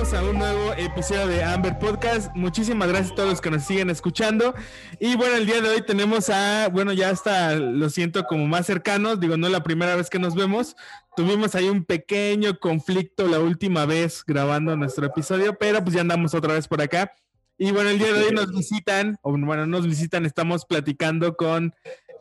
[0.00, 2.34] a un nuevo episodio de Amber Podcast.
[2.34, 4.54] Muchísimas gracias a todos los que nos siguen escuchando.
[4.98, 8.64] Y bueno, el día de hoy tenemos a, bueno, ya hasta lo siento como más
[8.64, 10.74] cercanos, digo, no es la primera vez que nos vemos.
[11.16, 16.32] Tuvimos ahí un pequeño conflicto la última vez grabando nuestro episodio, pero pues ya andamos
[16.32, 17.12] otra vez por acá.
[17.58, 21.74] Y bueno, el día de hoy nos visitan, o bueno, nos visitan, estamos platicando con,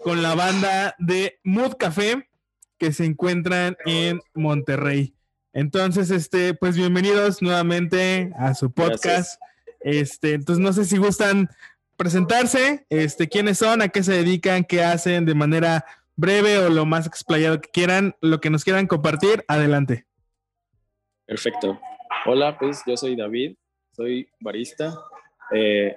[0.03, 2.29] con la banda de Mood Café
[2.77, 5.15] que se encuentran en Monterrey.
[5.53, 9.41] Entonces, este, pues bienvenidos nuevamente a su podcast.
[9.79, 11.49] Este, entonces no sé si gustan
[11.97, 15.85] presentarse, este, quiénes son, a qué se dedican, qué hacen de manera
[16.15, 20.05] breve o lo más explayado que quieran, lo que nos quieran compartir, adelante.
[21.25, 21.79] Perfecto.
[22.25, 23.55] Hola, pues yo soy David,
[23.91, 24.99] soy barista,
[25.51, 25.95] eh,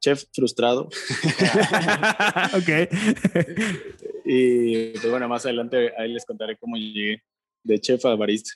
[0.00, 0.82] chef frustrado.
[2.54, 2.68] ok.
[4.24, 7.20] y pues bueno, más adelante ahí les contaré cómo llegué
[7.64, 8.52] de chef a barista.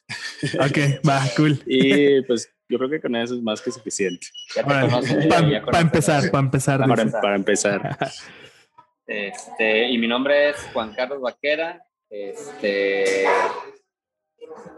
[0.61, 1.61] Ok, va, cool.
[1.67, 4.29] y pues yo creo que con eso es más que suficiente.
[4.65, 4.83] Para
[5.81, 6.87] empezar, para empezar.
[6.87, 7.99] Para, empezar.
[9.07, 11.83] Este, y mi nombre es Juan Carlos Vaquera.
[12.11, 13.25] Este,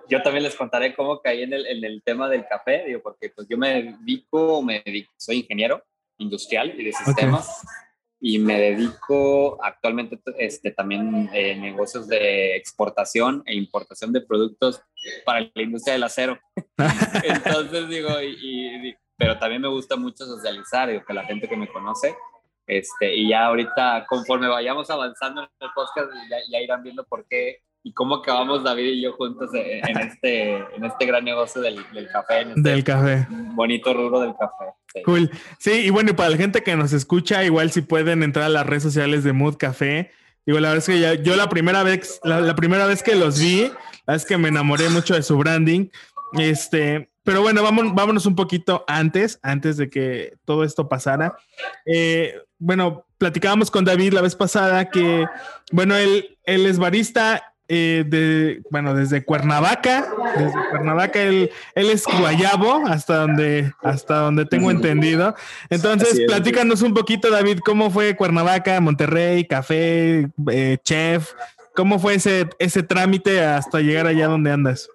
[0.08, 3.30] yo también les contaré cómo caí en el, en el tema del café, digo, porque
[3.30, 5.84] pues yo me dedico, me dedico, soy ingeniero
[6.18, 7.62] industrial y de sistemas
[8.20, 14.82] y me dedico actualmente este, también en negocios de exportación e importación de productos
[15.24, 16.38] para la industria del acero.
[17.24, 21.68] Entonces digo, y, pero también me gusta mucho socializar, digo, que la gente que me
[21.68, 22.14] conoce,
[22.66, 27.26] este, y ya ahorita conforme vayamos avanzando en el podcast, ya, ya irán viendo por
[27.26, 31.76] qué y cómo acabamos David y yo juntos en este, en este gran negocio del,
[31.92, 32.42] del café.
[32.42, 33.26] Este del café.
[33.30, 34.74] Bonito rubro del café.
[35.04, 35.30] Cool.
[35.58, 38.50] Sí, y bueno, y para la gente que nos escucha, igual si pueden entrar a
[38.50, 40.10] las redes sociales de Mood Café.
[40.44, 43.38] Digo, la verdad es que ya, yo la primera vez, la, primera vez que los
[43.38, 43.70] vi,
[44.06, 45.88] es que me enamoré mucho de su branding.
[46.34, 51.36] Este, pero bueno, vamos, vámonos un poquito antes, antes de que todo esto pasara.
[51.86, 55.26] Eh, bueno, platicábamos con David la vez pasada que,
[55.72, 62.04] bueno, él, él es barista eh, de, bueno, desde Cuernavaca, desde Cuernavaca, él, él es
[62.04, 65.36] guayabo, hasta donde, hasta donde tengo entendido.
[65.69, 71.31] Entonces, platícanos un poquito, David, cómo fue Cuernavaca, Monterrey, café, eh, chef,
[71.72, 74.88] cómo fue ese, ese trámite hasta llegar allá donde andas.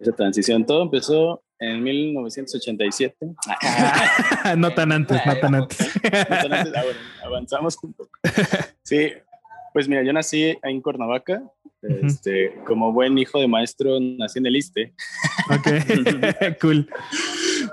[0.00, 3.16] Esa transición, todo empezó en 1987.
[4.56, 5.78] no tan antes, no tan antes.
[6.12, 6.82] Ah,
[7.24, 8.10] avanzamos un poco.
[8.82, 9.12] Sí,
[9.76, 11.42] pues mira, yo nací en Cuernavaca,
[11.82, 14.94] este, como buen hijo de maestro, nací en el ISTE.
[15.50, 15.68] Ok,
[16.62, 16.88] cool.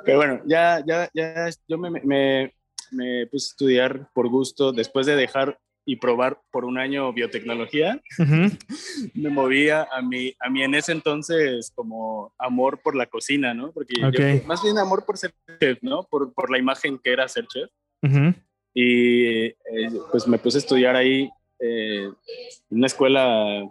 [0.04, 2.54] Pero bueno, ya, ya, ya, yo me, me,
[2.92, 8.02] me, puse a estudiar por gusto después de dejar y probar por un año biotecnología.
[9.14, 13.72] Me movía a mi, a mí en ese entonces como amor por la cocina, ¿no?
[13.72, 16.04] Porque más bien amor por ser chef, ¿no?
[16.04, 17.70] Por, por la imagen que era ser chef.
[18.74, 19.56] Y eh,
[20.12, 21.30] pues me puse a estudiar ahí
[21.66, 22.12] eh,
[22.70, 23.64] en una escuela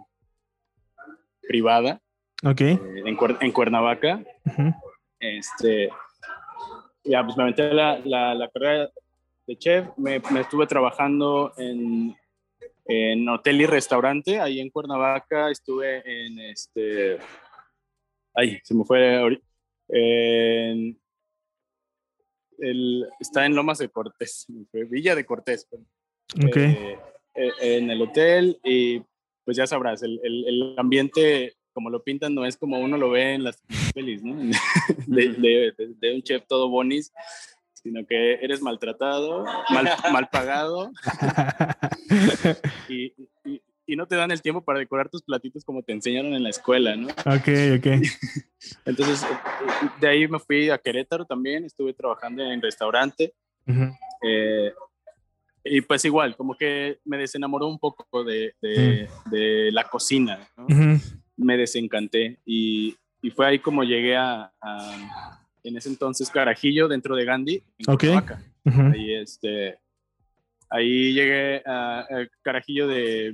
[1.41, 2.01] privada.
[2.43, 2.61] Ok.
[2.61, 4.23] Eh, en, Cuernavaca.
[5.19, 5.89] Este,
[7.03, 8.89] ya, pues me metí la, la, carrera
[9.45, 12.15] de chef, me, estuve trabajando en,
[12.85, 17.19] en, hotel y restaurante, ahí en Cuernavaca, estuve en este,
[18.33, 19.45] ay, se me fue ahorita,
[23.19, 25.67] está en Lomas de Cortés, Villa de Cortés.
[25.71, 26.57] Ok.
[26.57, 26.99] Eh, eh,
[27.35, 29.01] en el hotel y
[29.45, 33.33] pues ya sabrás, el, el, ambiente como lo pintan no es como uno lo ve
[33.33, 33.61] en las
[33.93, 34.35] pelis, ¿no?
[35.07, 37.11] De, de, un chef todo bonis,
[37.73, 40.91] sino que eres maltratado, mal, mal pagado
[42.89, 43.13] y,
[43.85, 46.49] y, no te dan el tiempo para decorar tus platitos como te enseñaron en la
[46.49, 47.09] escuela, ¿no?
[47.09, 47.87] Ok, ok.
[48.85, 49.25] Entonces,
[49.99, 53.33] de ahí me fui a Querétaro también, estuve trabajando en restaurante.
[54.23, 54.73] eh,
[55.63, 60.45] y pues igual, como que me desenamoró un poco de, de, de la cocina,
[61.37, 64.51] me desencanté y, y, fue ahí como llegué a,
[65.63, 68.15] en ese entonces Carajillo dentro de Gandhi, en okay.
[68.65, 69.79] Ahí, este,
[70.69, 72.07] ahí llegué a,
[72.41, 73.33] Carajillo de,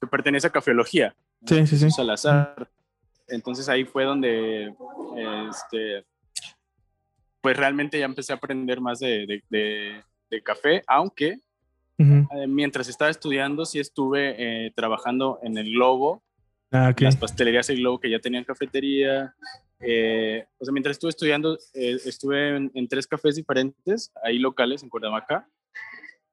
[0.00, 1.90] que pertenece a Cafeología, sí, sí, sí.
[1.90, 2.68] Salazar.
[3.26, 4.74] Entonces ahí fue donde,
[5.48, 6.04] este,
[7.40, 11.38] pues realmente ya empecé a aprender más de, de, de café, aunque
[11.98, 16.22] eh, mientras estaba estudiando, sí estuve eh, trabajando en el Globo,
[16.72, 19.34] ah, las pastelerías del Globo que ya tenían cafetería.
[19.80, 25.48] Eh, o sea, mientras estuve estudiando, estuve en, tres cafés diferentes, ahí locales en Cuernavaca.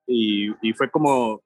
[0.07, 1.41] Y, y fue como,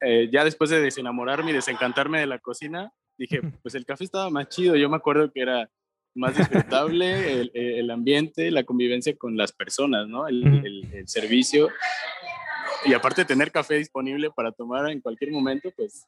[0.00, 4.48] ya después de desenamorarme y desencantarme de la cocina, dije, pues el café estaba más
[4.48, 4.76] chido.
[4.76, 5.70] Yo me acuerdo que era
[6.14, 10.28] más disfrutable, el, el, ambiente, la convivencia con las personas, ¿no?
[10.28, 11.68] El, el, servicio.
[12.84, 16.06] Y aparte de tener café disponible para tomar en cualquier momento, pues,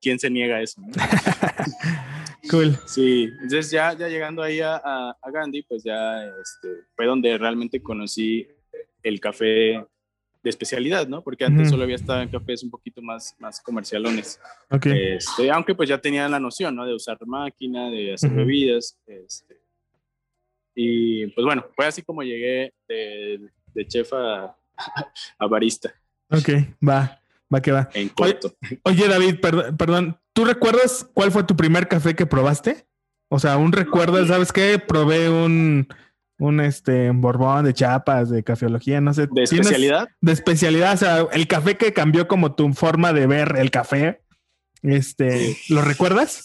[0.00, 0.80] ¿quién se niega a eso?
[2.50, 2.78] cool.
[2.86, 7.82] Sí, entonces ya, ya llegando ahí a, a, Gandhi, pues ya este, fue donde realmente
[7.82, 8.46] conocí
[9.02, 9.84] el café
[10.42, 11.22] de especialidad, ¿no?
[11.22, 14.40] Porque antes solo había estado en cafés un poquito más, más comercialones.
[14.70, 15.16] Okay.
[15.16, 16.86] Este, aunque pues ya tenía la noción, ¿no?
[16.86, 18.98] De usar máquina, de hacer bebidas.
[19.06, 19.60] Este,
[20.74, 24.56] y pues bueno, fue así como llegué de, de chef a,
[25.38, 25.94] a, barista.
[26.30, 26.48] Ok,
[26.86, 27.20] va,
[27.52, 27.88] va que va.
[27.94, 28.54] En corto.
[28.84, 32.86] Oye, David, perdón, perdón, ¿tú recuerdas cuál fue tu primer café que probaste?
[33.28, 34.78] O sea, ¿un recuerdas, sabes qué?
[34.78, 35.86] Probé un
[36.40, 39.28] un este Borbón de chapas, de cafeología, no sé.
[39.30, 40.08] ¿De especialidad?
[40.20, 44.22] De especialidad, o sea, el café que cambió como tu forma de ver el café.
[44.82, 46.42] Este, ¿lo recuerdas?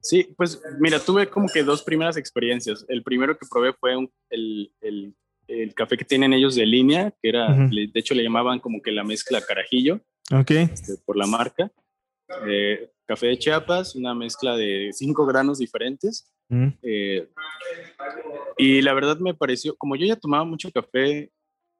[0.00, 2.86] Sí, pues mira, tuve como que dos primeras experiencias.
[2.88, 3.94] El primero que probé fue
[4.30, 5.16] el, el,
[5.48, 8.92] el, café que tienen ellos de línea, que era, de hecho le llamaban como que
[8.92, 10.00] la mezcla carajillo.
[10.32, 10.50] Ok.
[10.50, 11.70] Este, por la marca.
[12.46, 16.30] Eh, café de Chiapas, una mezcla de cinco granos diferentes.
[16.82, 17.28] Eh,
[18.56, 21.30] y la verdad me pareció, como yo ya tomaba mucho café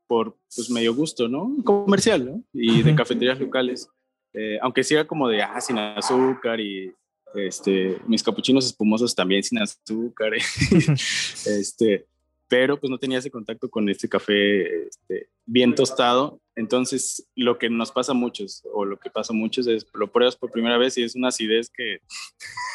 [0.09, 1.57] por pues medio gusto, ¿no?
[1.65, 2.43] Comercial, ¿no?
[2.53, 3.89] Y de cafeterías locales,
[4.33, 6.93] eh, aunque sea como de, ah, sin azúcar y
[7.35, 10.33] este, mis capuchinos espumosos también sin azúcar,
[11.47, 12.07] este,
[12.49, 16.41] pero pues no tenía ese contacto con este café este, bien tostado.
[16.55, 20.11] Entonces, lo que nos pasa a muchos, o lo que pasa a muchos es, lo
[20.11, 22.01] pruebas por primera vez y es una acidez que,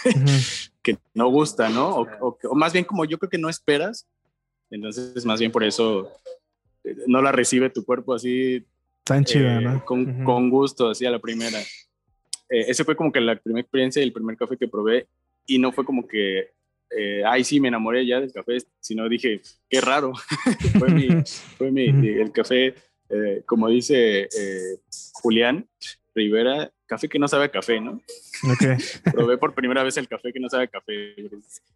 [0.84, 1.90] que no gusta, ¿no?
[1.90, 4.08] O, o, más bien como yo creo que no esperas.
[4.70, 6.12] Entonces, más bien por eso
[6.84, 8.66] eh, no la recibe tu cuerpo así.
[9.04, 9.86] Tan chida, eh, ¿no?
[9.86, 11.60] Con, con, gusto, así a la primera.
[11.60, 15.08] Eh, ese fue como que la primera experiencia y el primer café que probé.
[15.48, 16.52] Y no fue como que
[16.98, 20.14] eh, ay, sí, me enamoré ya del café, sino dije, qué raro.
[20.80, 21.08] fue mi,
[21.58, 22.76] fue mi, el café,
[23.10, 24.80] eh, como dice eh,
[25.14, 25.68] Julián
[26.14, 28.02] Rivera, café que no sabe a café, ¿no?
[28.54, 28.76] Okay.
[29.14, 31.16] Probé por primera vez el café que no sabe a café.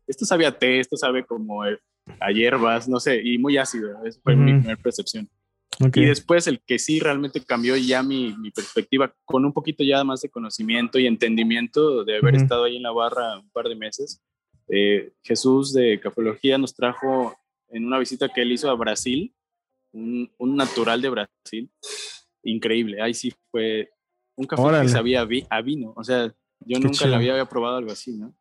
[0.07, 4.05] Esto sabe a té, esto sabe como a hierbas, no sé, y muy ácido.
[4.05, 5.29] Esa fue mi primera percepción.
[5.79, 10.03] Y después el que sí realmente cambió ya mi, mi, perspectiva con un poquito ya
[10.03, 13.75] más de conocimiento y entendimiento de haber estado ahí en la barra un par de
[13.75, 14.21] meses,
[14.67, 17.35] eh, Jesús de Cafología nos trajo
[17.69, 19.33] en una visita que él hizo a Brasil,
[19.91, 21.71] un, natural de Brasil,
[22.43, 23.01] increíble.
[23.01, 23.89] Ahí sí fue
[24.35, 25.93] un café que sabía a, vino.
[25.95, 28.35] O sea, yo nunca le había, probado algo así, ¿no?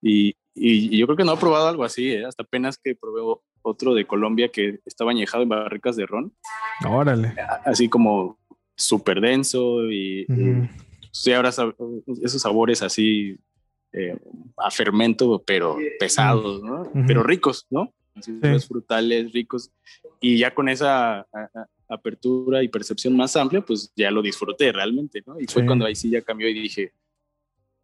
[0.00, 2.24] Y, y, yo creo que no he probado algo así, ¿eh?
[2.24, 3.20] hasta apenas que probé
[3.62, 6.34] otro de Colombia que estaba añejado en barricas de ron.
[6.86, 7.34] Órale.
[7.64, 8.38] Así como
[8.76, 10.26] súper denso y,
[11.12, 13.38] sí, ahora esos sabores así
[13.92, 14.16] eh,
[14.56, 16.90] a fermento, pero pesados, ¿no?
[17.06, 17.92] Pero ricos, ¿no?
[18.14, 19.70] Así, frutales, ricos.
[20.20, 21.26] Y ya con esa
[21.88, 25.38] apertura y percepción más amplia, pues ya lo disfruté realmente, ¿no?
[25.38, 26.92] Y fue cuando ahí sí ya cambió y dije,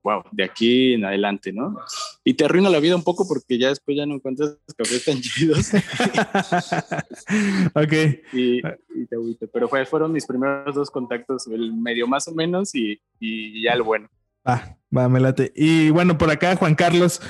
[0.02, 1.76] wow, de aquí en adelante, ¿no?
[2.24, 5.20] Y te arruina la vida un poco porque ya después ya no encuentras cafés tan
[5.20, 5.72] chidos.
[7.74, 7.92] ok.
[8.32, 13.62] Y, te Pero fueron mis primeros dos contactos, el medio más o menos y, y
[13.62, 14.08] ya el bueno.
[14.44, 15.52] Ah, va, me late.
[15.54, 17.20] Y bueno, por acá, Juan Carlos,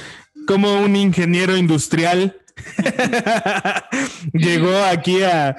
[0.46, 2.40] como un ingeniero industrial,
[4.32, 5.56] llegó aquí a,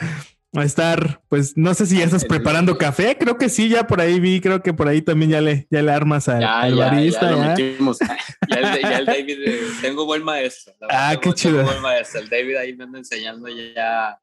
[0.53, 4.19] estar, pues no sé si ya estás preparando café, creo que sí, ya por ahí
[4.19, 7.29] vi, creo que por ahí también ya le, ya le armas al, barista.
[7.29, 10.73] Ya, el, David, eh, tengo buen maestro.
[10.89, 11.63] Ah, qué chido.
[11.63, 12.21] Buen maestro.
[12.21, 14.19] El David ahí me anda enseñando ya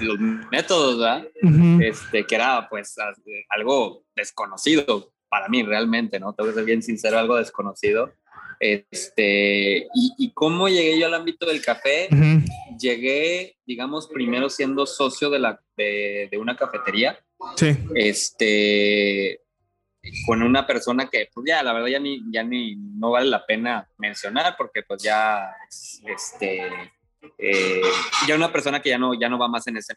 [0.00, 0.18] los,
[0.50, 1.26] métodos, ¿verdad?
[1.80, 2.94] este, que era pues
[3.48, 6.32] algo desconocido para mí realmente, ¿no?
[6.32, 8.12] Tengo que ser bien sincero, algo desconocido.
[8.60, 12.08] Este, y, cómo llegué yo al ámbito del café,
[12.78, 17.18] llegué, digamos, primero siendo socio de, la, de, una cafetería.
[17.56, 17.76] Sí.
[17.96, 19.40] Este,
[20.24, 23.44] con una persona que, pues ya, la verdad ya ni, ya ni, no vale la
[23.44, 25.50] pena mencionar porque pues ya,
[26.06, 26.62] este,
[27.38, 27.82] eh,
[28.28, 29.96] ya una persona que ya no, ya no va más en ese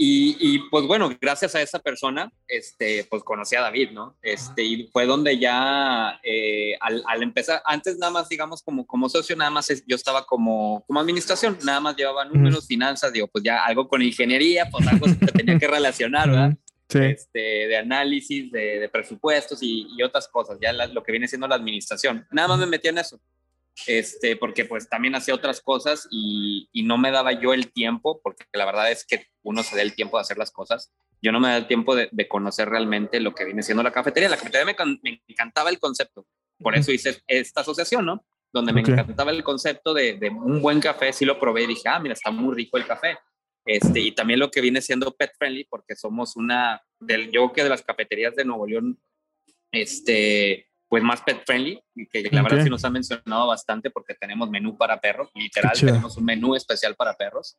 [0.00, 4.16] y, pues bueno, gracias a esa persona, este, pues conocí a David, ¿no?
[4.22, 9.34] Este, y fue donde ya eh, al, empezar, antes nada más, digamos, como, como socio,
[9.34, 13.64] nada más yo estaba como, como administración, nada más llevaba números, finanzas, digo, pues ya
[13.64, 16.56] algo con ingeniería, pues algo se tenía que relacionar, ¿verdad?
[16.88, 17.00] Sí.
[17.00, 21.56] Este, de análisis, de, presupuestos y, y, otras cosas, ya lo que viene siendo la
[21.56, 22.24] administración.
[22.30, 23.20] Nada más me metí en eso
[23.86, 28.20] este, porque pues también hacía otras cosas y, y, no me daba yo el tiempo,
[28.22, 30.92] porque la verdad es que uno se da el tiempo de hacer las cosas.
[31.22, 33.92] Yo no me da el tiempo de, de conocer realmente lo que viene siendo la
[33.92, 34.28] cafetería.
[34.28, 36.26] La cafetería me, me encantaba el concepto,
[36.58, 38.24] por eso hice esta asociación, ¿no?
[38.52, 41.88] donde me encantaba el concepto de, de, un buen café, sí lo probé y dije,
[41.88, 43.18] ah, mira, está muy rico el café.
[43.64, 47.52] Este, y también lo que viene siendo pet friendly, porque somos una, del, yo creo
[47.52, 48.98] que de las cafeterías de Nuevo León,
[49.70, 51.80] este, pues más pet friendly,
[52.10, 56.16] que la verdad sí nos han mencionado bastante porque tenemos menú para perros, literal, tenemos
[56.16, 57.58] un menú especial para perros.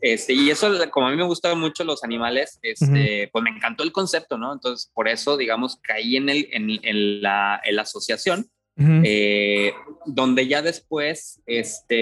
[0.00, 3.82] este, y eso, como a mí me gustan mucho los animales, este, pues me encantó
[3.82, 4.54] el concepto, ¿no?
[4.54, 9.74] Entonces, por eso, digamos, caí en, el, en, en, la, en la, asociación, eh,
[10.06, 11.98] donde ya después, este,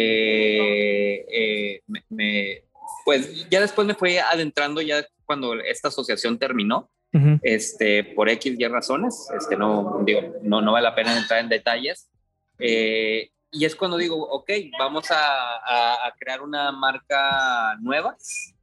[1.75, 2.63] eh, me,
[3.05, 6.91] pues ya después me fui adentrando, ya cuando esta asociación terminó,
[7.43, 11.49] este, por X y razones, este, no, digo, no, no vale la pena entrar en
[11.49, 12.11] detalles.
[12.59, 14.49] Eh, y es cuando digo, ok,
[14.79, 18.17] vamos a, a, crear una marca nueva,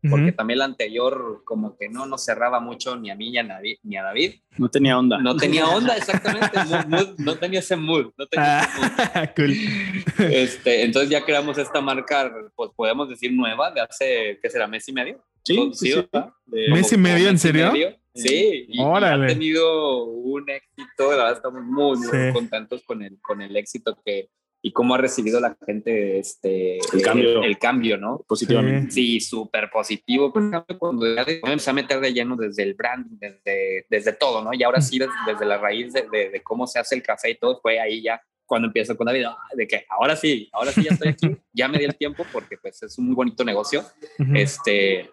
[0.10, 3.44] porque también la anterior como que no nos cerraba mucho ni a mí ni a,
[3.44, 4.36] David, ni a David.
[4.58, 5.18] No tenía onda.
[5.18, 6.58] No tenía onda, exactamente.
[7.18, 8.12] no tenía ese mood.
[8.18, 8.94] No tenía ese mood.
[9.18, 9.54] Ah, cool.
[10.20, 14.68] Este, entonces ya creamos esta marca, pues podemos decir nueva, de hace, ¿qué será?
[14.68, 15.22] ¿Mes y medio?
[15.44, 16.08] Sí, sí, sí.
[16.72, 17.74] ¿Mes y medio, en serio?
[18.18, 23.42] Sí, y, ha tenido un éxito, la verdad estamos muy, muy contentos con el, con
[23.42, 24.30] el éxito que,
[24.62, 27.44] y cómo ha recibido la gente este, el, cambio.
[27.44, 28.24] El, cambio, ¿no?
[28.28, 28.92] Positivamente.
[28.92, 30.34] Sí, súper positivo.
[30.34, 34.54] Cuando ya empecé a meter de lleno desde el branding, desde, desde todo, ¿no?
[34.54, 37.60] Y ahora sí, desde, la raíz de, de, cómo se hace el café y todo,
[37.62, 40.92] fue ahí ya cuando empiezo con David, ah, de que ahora sí, ahora sí ya
[40.92, 43.84] estoy aquí, ya me di el tiempo porque pues es un muy bonito negocio.
[44.34, 45.10] Este,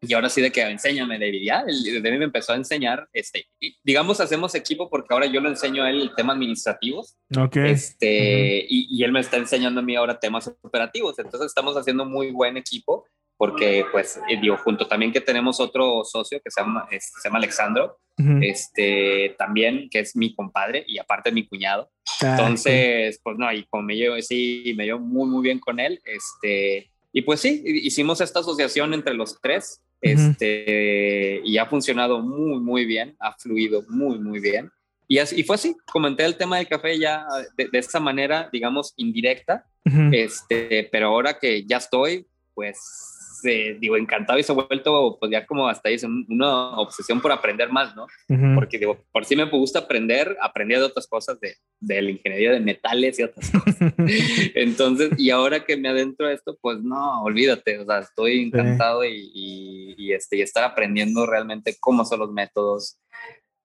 [0.00, 1.42] y ahora sí de que enséñame, David.
[1.44, 3.46] Ya, David me empezó a enseñar, este,
[3.82, 7.16] digamos, hacemos equipo porque ahora yo le enseño a él el tema administrativos.
[7.36, 7.56] Ok.
[7.56, 11.18] Este, y, y, él me está enseñando a mí ahora temas operativos.
[11.18, 13.06] Entonces estamos haciendo muy buen equipo
[13.38, 17.28] porque, pues, eh, digo, junto también que tenemos otro socio que se llama, este, se
[17.28, 17.98] llama Alexandro,
[18.40, 21.88] este, también, que es mi compadre y aparte mi cuñado.
[22.20, 25.78] Ah, Entonces, pues no, y como me llevo, sí, me llevo muy, muy bien con
[25.78, 26.00] él.
[26.04, 32.60] Este, y pues sí, hicimos esta asociación entre los tres este, y ha funcionado muy,
[32.60, 34.70] muy bien, ha fluido muy, muy bien.
[35.06, 37.26] Y, así, y fue así, comenté el tema del café ya
[37.56, 39.64] de, de esta manera, digamos, indirecta,
[40.12, 45.46] este, pero ahora que ya estoy, pues digo, encantado y se ha vuelto, pues ya
[45.46, 45.96] como hasta ahí,
[46.28, 48.06] una obsesión por aprender más, ¿no?
[48.54, 52.52] Porque digo, por sí me gusta aprender, aprender de otras cosas, de, de la ingeniería
[52.52, 53.76] de metales y otras cosas.
[54.54, 59.04] Entonces, y ahora que me adentro a esto, pues no, olvídate, o sea, estoy encantado
[59.04, 62.98] y, y, y, este, y estar aprendiendo realmente cómo son los métodos,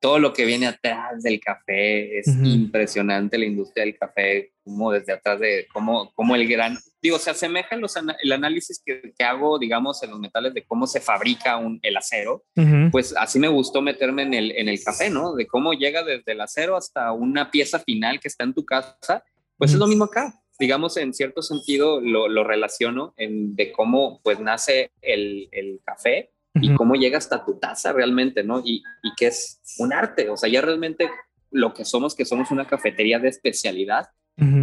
[0.03, 5.13] todo lo que viene atrás del café, es impresionante la industria del café, como desde
[5.13, 9.57] atrás de cómo, cómo el gran, digo, se asemeja los, el análisis que, que, hago,
[9.57, 12.43] digamos, en los metales de cómo se fabrica un, el acero,
[12.91, 15.35] pues así me gustó meterme en el, en el café, ¿no?
[15.35, 19.23] De cómo llega desde el acero hasta una pieza final que está en tu casa,
[19.57, 20.37] pues es lo mismo acá.
[20.59, 26.32] Digamos, en cierto sentido lo, lo relaciono en, de cómo pues nace el, el café
[26.55, 28.59] y cómo llega hasta tu taza realmente, ¿no?
[28.59, 31.09] Y, y que es un arte, o sea, ya realmente
[31.51, 34.09] lo que somos, que somos una cafetería de especialidad,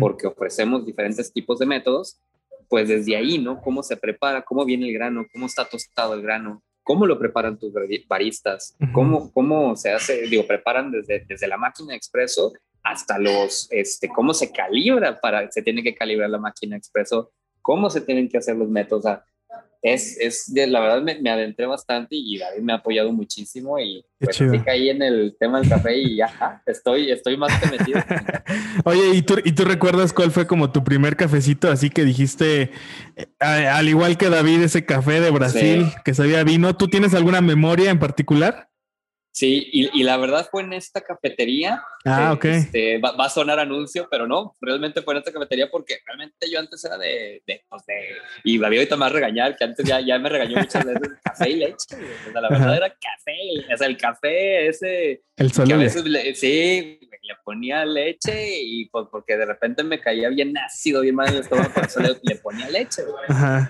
[0.01, 2.21] porque ofrecemos diferentes tipos de métodos,
[2.69, 3.61] pues desde ahí, ¿no?
[3.61, 7.59] Cómo se prepara, cómo viene el grano, cómo está tostado el grano, cómo lo preparan
[7.59, 7.73] tus
[8.09, 14.09] baristas, cómo, cómo se hace, digo, preparan desde, desde la máquina expreso hasta los, este,
[14.09, 17.31] cómo se calibra para, se tiene que calibrar la máquina expreso,
[17.63, 19.25] cómo se tienen que hacer los métodos, o sea,
[19.83, 24.05] es, es de, la verdad me, adentré bastante y David me ha apoyado muchísimo y
[24.19, 28.01] pues sí caí en el tema del café y ya estoy, estoy más que metido.
[28.85, 31.71] Oye, ¿y tú, ¿y tú recuerdas cuál fue como tu primer cafecito?
[31.71, 32.71] Así que dijiste,
[33.17, 37.41] eh, al igual que David, ese café de Brasil que sabía vino, ¿tú tienes alguna
[37.41, 38.70] memoria en particular?
[39.33, 41.83] Sí, y, la verdad fue en esta cafetería.
[42.05, 42.45] Ah, ok.
[42.47, 46.59] Este, va, a sonar anuncio, pero no, realmente fue en esta cafetería porque realmente yo
[46.59, 47.95] antes era de, de, pues de
[48.43, 51.49] y me había ahorita más regañar, que antes ya, ya me regañó muchas veces café
[51.49, 51.97] y leche.
[52.29, 55.23] O sea, la verdad era café, o sea, el café ese.
[55.37, 61.03] El veces, sí, le ponía leche y pues porque de repente me caía bien ácido,
[61.03, 63.03] bien mal en el estómago, por eso le, ponía leche.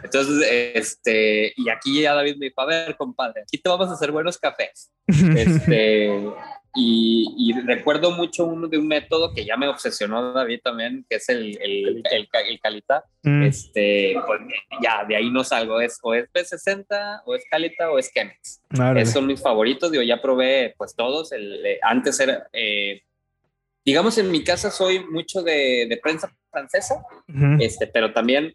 [0.03, 3.95] Entonces, este, y aquí ya David me dijo, a ver, compadre, aquí te vamos a
[3.95, 4.93] hacer buenos cafés.
[5.41, 6.09] Este,
[6.75, 11.17] y, y, recuerdo mucho uno de un método que ya me obsesionó David también, que
[11.17, 13.05] es el, el, el, el Calita.
[13.25, 13.43] Mm.
[13.43, 14.41] Este, pues
[14.81, 18.63] ya de ahí no salgo, es o es P60, o es Calita, o es Chemex.
[18.97, 21.33] Esos son mis favoritos, digo, ya probé pues todos.
[21.33, 23.03] El, antes era, eh,
[23.85, 27.03] digamos, en mi casa soy mucho de, de prensa francesa,
[27.61, 28.55] este, pero también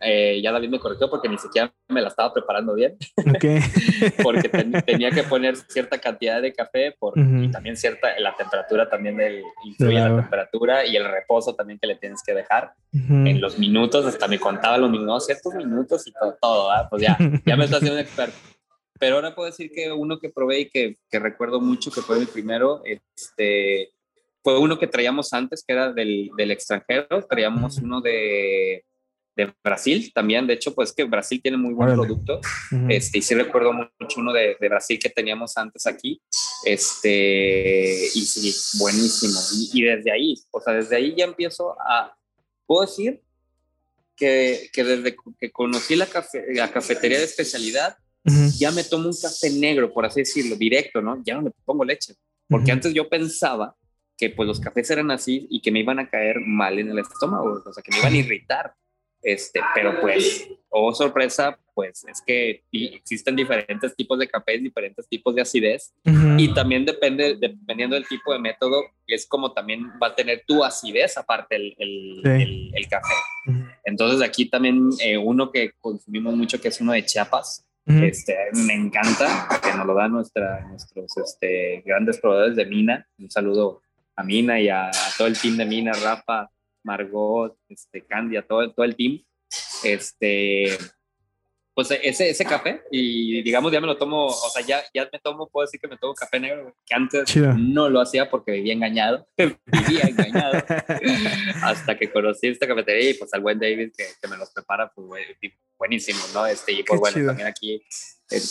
[0.00, 2.96] eh, ya David me corrigió porque ni siquiera me la estaba preparando bien.
[3.34, 3.58] Okay.
[4.22, 4.48] porque
[4.82, 9.42] tenía que poner cierta cantidad de café por, y también cierta, la temperatura también del,
[9.64, 14.04] influye la temperatura y el reposo también que le tienes que dejar en los minutos,
[14.06, 17.78] hasta me contaba los minutos, ciertos minutos y todo, todo pues ya, ya me está
[17.78, 18.36] haciendo un experto.
[19.00, 22.18] Pero ahora puedo decir que uno que probé y que, que recuerdo mucho, que fue
[22.18, 23.93] el primero, este,
[24.44, 28.84] fue uno que traíamos antes, que era del, del extranjero, traíamos uno de
[29.36, 30.46] de Brasil también.
[30.46, 32.40] De hecho, pues que Brasil tiene muy buen producto.
[32.88, 36.20] este, y sí recuerdo mucho uno de, de, Brasil que teníamos antes aquí.
[36.64, 39.38] Este, y sí, buenísimo.
[39.72, 42.14] Y, desde ahí, o sea, desde ahí ya empiezo a,
[42.66, 43.20] puedo decir
[44.16, 46.08] que, que desde que conocí la,
[46.54, 47.96] la cafetería de especialidad,
[48.56, 51.22] ya me tomo un café negro, por así decirlo, directo, ¿no?
[51.26, 52.14] Ya no le pongo leche.
[52.48, 53.76] Porque antes yo pensaba
[54.16, 56.98] que pues los cafés eran así y que me iban a caer mal en el
[56.98, 58.74] estómago, o sea, que me iban a irritar.
[59.22, 65.34] Este, pero pues, oh sorpresa, pues es que existen diferentes tipos de cafés, diferentes tipos
[65.34, 65.94] de acidez
[66.36, 70.62] y también depende, dependiendo del tipo de método, es como también va a tener tu
[70.62, 73.14] acidez aparte el, el, el, café.
[73.84, 78.34] Entonces aquí también eh, uno que consumimos mucho que es uno de Chiapas, este,
[78.66, 83.06] me encanta, que nos lo dan nuestra, nuestros este, grandes proveedores de Mina.
[83.18, 83.82] Un saludo
[84.16, 86.50] a Mina y a, a todo el team de Mina, Rafa,
[86.82, 89.22] Margot, este, Candia, todo, todo el team,
[89.82, 90.76] este,
[91.74, 95.18] pues ese, ese café y digamos ya me lo tomo, o sea, ya, ya me
[95.18, 98.74] tomo, puedo decir que me tomo café negro, que antes no lo hacía porque vivía
[98.74, 100.62] engañado, vivía engañado,
[101.62, 104.92] hasta que conocí esta cafetería y pues al buen David que, que me los prepara,
[104.94, 105.08] pues
[105.76, 106.46] buenísimo, ¿no?
[106.46, 107.82] Este, y pues bueno, también aquí,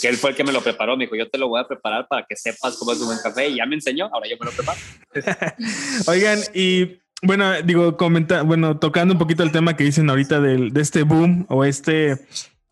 [0.00, 1.66] que él fue el que me lo preparó, me dijo, yo te lo voy a
[1.66, 4.36] preparar para que sepas cómo es un buen café y ya me enseñó, ahora yo
[4.38, 4.78] me lo preparo.
[6.06, 10.72] Oigan, y bueno, digo, comenta, bueno, tocando un poquito el tema que dicen ahorita del,
[10.72, 12.18] de este boom o este,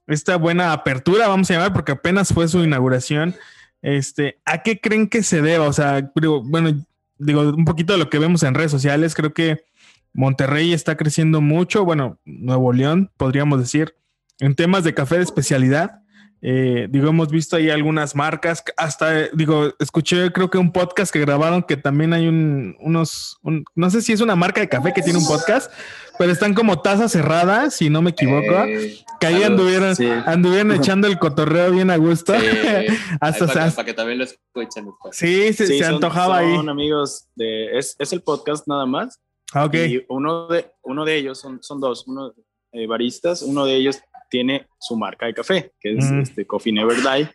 [0.06, 3.34] esta buena apertura, vamos a llamar, porque apenas fue su inauguración.
[3.80, 5.66] Este, ¿a qué creen que se deba?
[5.66, 6.10] O sea,
[6.44, 6.84] bueno,
[7.18, 9.64] digo, un poquito de lo que vemos en redes sociales, creo que
[10.12, 13.94] Monterrey está creciendo mucho, bueno, Nuevo León, podríamos decir,
[14.38, 16.01] en temas de café de especialidad.
[16.44, 21.20] Eh, digo, hemos visto ahí algunas marcas, hasta, digo, escuché creo que un podcast que
[21.20, 23.38] grabaron que también hay un, unos,
[23.76, 25.70] no sé si es una marca de café que tiene un podcast,
[26.18, 29.94] pero están como tazas cerradas, si no me equivoco, eh, que ahí anduvieron,
[30.26, 32.32] anduvieron echando el cotorreo bien a gusto.
[33.20, 34.90] hasta, para, que también lo escuchen.
[35.12, 36.56] Sí, se, antojaba ahí.
[36.56, 39.20] Son amigos de, es, es, el podcast nada más.
[39.52, 39.74] Ah, ok.
[39.74, 42.32] Y uno de, uno de ellos, son, son dos, uno
[42.72, 44.00] eh, baristas, uno de ellos
[44.32, 47.28] tiene su marca de café, que es este Coffee Never Die,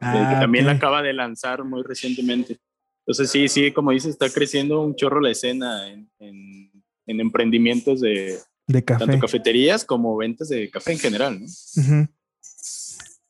[0.00, 2.60] ah, que también la acaba de lanzar muy recientemente.
[3.00, 8.38] Entonces sí, sí, como dices, está creciendo un chorro la escena en, en, emprendimientos de,
[8.68, 9.04] de café.
[9.04, 11.46] tanto cafeterías como ventas de café en general, ¿no?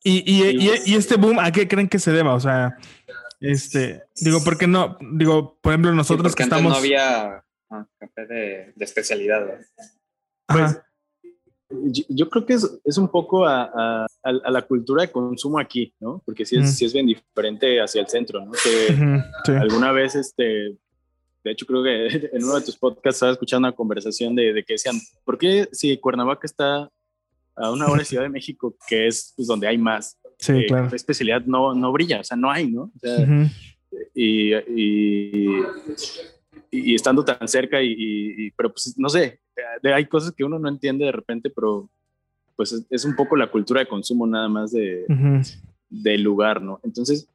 [0.05, 2.35] y, y, y, este boom, ¿a qué creen que se deba?
[2.35, 2.77] O sea,
[3.41, 4.99] este, digo, ¿por qué no?
[5.15, 6.73] Digo, por ejemplo, nosotros que estamos...
[6.73, 9.47] no había ah, café de, de especialidad.
[10.47, 10.79] Pues,
[11.71, 16.23] yo creo que es, es un poco a, a, la cultura de consumo aquí, ¿no?
[16.25, 18.53] Porque sí es, sí es bien diferente hacia el centro, ¿no?
[19.45, 20.77] Que alguna vez, este,
[21.45, 24.65] de hecho creo que en uno de tus podcasts estaba escuchando una conversación de, de
[24.65, 26.91] que decían, ¿por qué si Cuernavaca está
[27.57, 30.67] a una hora de Ciudad de México, que es pues, donde hay más, sí, eh,
[30.67, 30.95] claro.
[30.95, 32.83] especialidad no, no brilla, o sea, no hay, ¿no?
[32.95, 33.51] O sea,
[34.15, 35.63] y, y,
[36.71, 39.41] y, estando tan cerca, y, pero pues no sé,
[39.83, 41.89] hay cosas que uno no entiende de repente, pero
[42.57, 45.05] pues es, un poco la cultura de consumo nada más de,
[45.89, 46.81] del lugar, ¿no?
[46.85, 47.29] Entonces,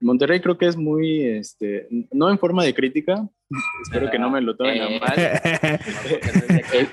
[0.00, 3.28] Monterrey creo que es muy, este, no en forma de crítica,
[3.84, 5.18] espero que no me lo tomen a mal,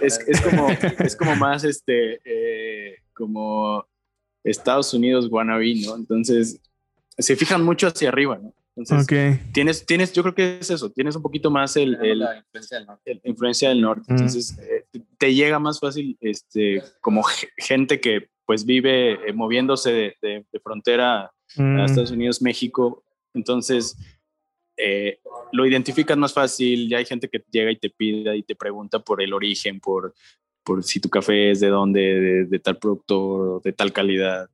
[0.01, 3.85] es, es, como, es como más, este, eh, como
[4.43, 5.95] Estados Unidos wannabe, ¿no?
[5.95, 6.59] Entonces,
[7.17, 8.53] se fijan mucho hacia arriba, ¿no?
[8.75, 12.77] Entonces, tienes, tienes, yo creo que es eso, tienes un poquito más el, la influencia
[12.77, 13.21] del norte.
[13.23, 14.05] influencia del norte.
[14.07, 14.15] Mm.
[14.15, 14.72] Entonces, eh,
[15.23, 17.23] te llega más fácil este, como
[17.55, 21.79] gente que pues vive eh, moviéndose de, frontera a mm.
[21.79, 23.05] Estados Unidos, México.
[23.33, 23.97] Entonces,
[24.75, 25.19] eh,
[25.53, 28.99] lo identificas más fácil, ya hay gente que llega y te pide y te pregunta
[28.99, 30.13] por el origen, por,
[30.61, 34.49] por si tu café es de dónde, de, de tal productor, de tal calidad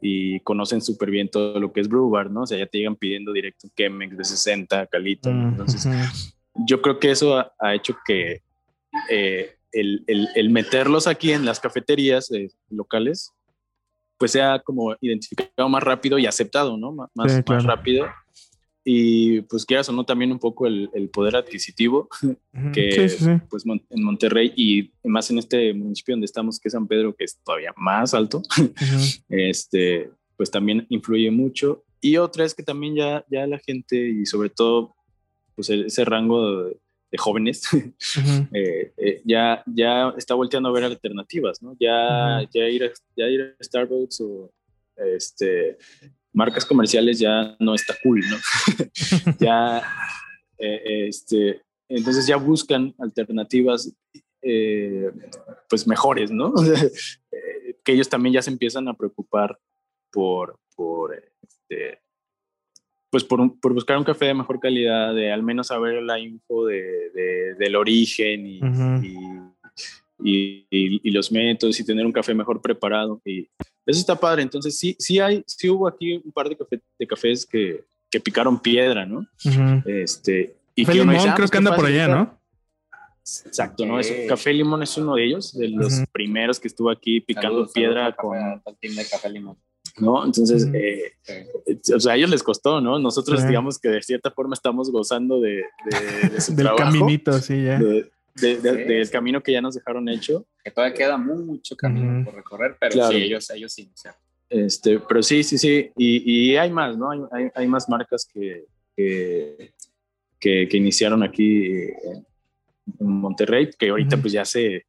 [0.00, 2.42] y conocen súper bien todo lo que es Brew Bar, ¿no?
[2.42, 5.28] O sea, ya te llegan pidiendo directo Chemex de 60, Calito.
[5.28, 5.88] Entonces,
[6.54, 8.42] yo creo que eso ha, hecho que
[9.10, 13.32] eh, el, el, el, meterlos aquí en las cafeterías eh, locales,
[14.18, 16.92] pues sea como identificado más rápido y aceptado, ¿no?
[16.92, 18.06] más, más rápido.
[18.84, 22.08] y pues quieras o no también un poco el, el poder adquisitivo
[22.74, 27.14] que pues en Monterrey y más en este municipio donde estamos que es San Pedro
[27.14, 28.42] que es todavía más alto
[29.28, 31.84] este pues también influye mucho.
[32.00, 34.94] Y otra es que también ya ya la gente y sobre todo
[35.54, 36.76] pues ese rango de,
[37.18, 37.62] jóvenes
[38.52, 43.28] eh, eh, ya ya está volteando a ver alternativas no ya ya ir a, ya
[43.28, 44.52] ir a Starbucks o
[44.96, 45.78] este
[46.34, 48.36] marcas comerciales ya no está cool, ¿no?
[49.38, 49.82] ya,
[50.58, 53.90] eh, este, entonces ya buscan alternativas
[55.70, 56.52] pues mejores, ¿no?
[57.82, 59.58] Que ellos también ya se empiezan a preocupar
[60.10, 62.00] por, por este,
[63.14, 66.66] pues por, por, buscar un café de mejor calidad, de al menos saber la info
[66.66, 68.58] de, del origen y,
[70.20, 73.22] y, y, los métodos y tener un café mejor preparado.
[73.24, 73.48] Y
[73.86, 74.42] eso está padre.
[74.42, 78.18] Entonces, sí, sí, hay, sí hubo aquí un par de, café, de cafés que, que,
[78.18, 79.24] picaron piedra, ¿no?
[79.86, 82.36] este, y café Limón ah, creo pues que anda por allá, ¿no?
[83.46, 84.00] Exacto, ¿no?
[84.28, 88.36] café Limón es uno de ellos, de los primeros que estuvo aquí picando piedra con...
[88.80, 89.56] de café Limón.
[89.98, 90.24] ¿No?
[90.24, 91.12] Entonces, eh,
[91.94, 92.98] o sea, a ellos les costó, ¿no?
[92.98, 97.64] Nosotros, digamos que de cierta forma estamos gozando de, de, de su Del caminito, sí,
[97.64, 97.78] ya
[98.34, 100.46] del camino que ya nos dejaron hecho.
[100.62, 103.90] Que todavía queda mucho camino por recorrer, pero sí, ellos, ellos sí.
[104.50, 105.90] Este, pero sí, sí, sí.
[105.96, 107.10] Y, y hay más, ¿no?
[107.32, 108.64] Hay, hay, más marcas que,
[108.96, 109.72] que,
[110.40, 112.26] que, iniciaron aquí en,
[112.98, 114.84] Monterrey, que ahorita pues ya se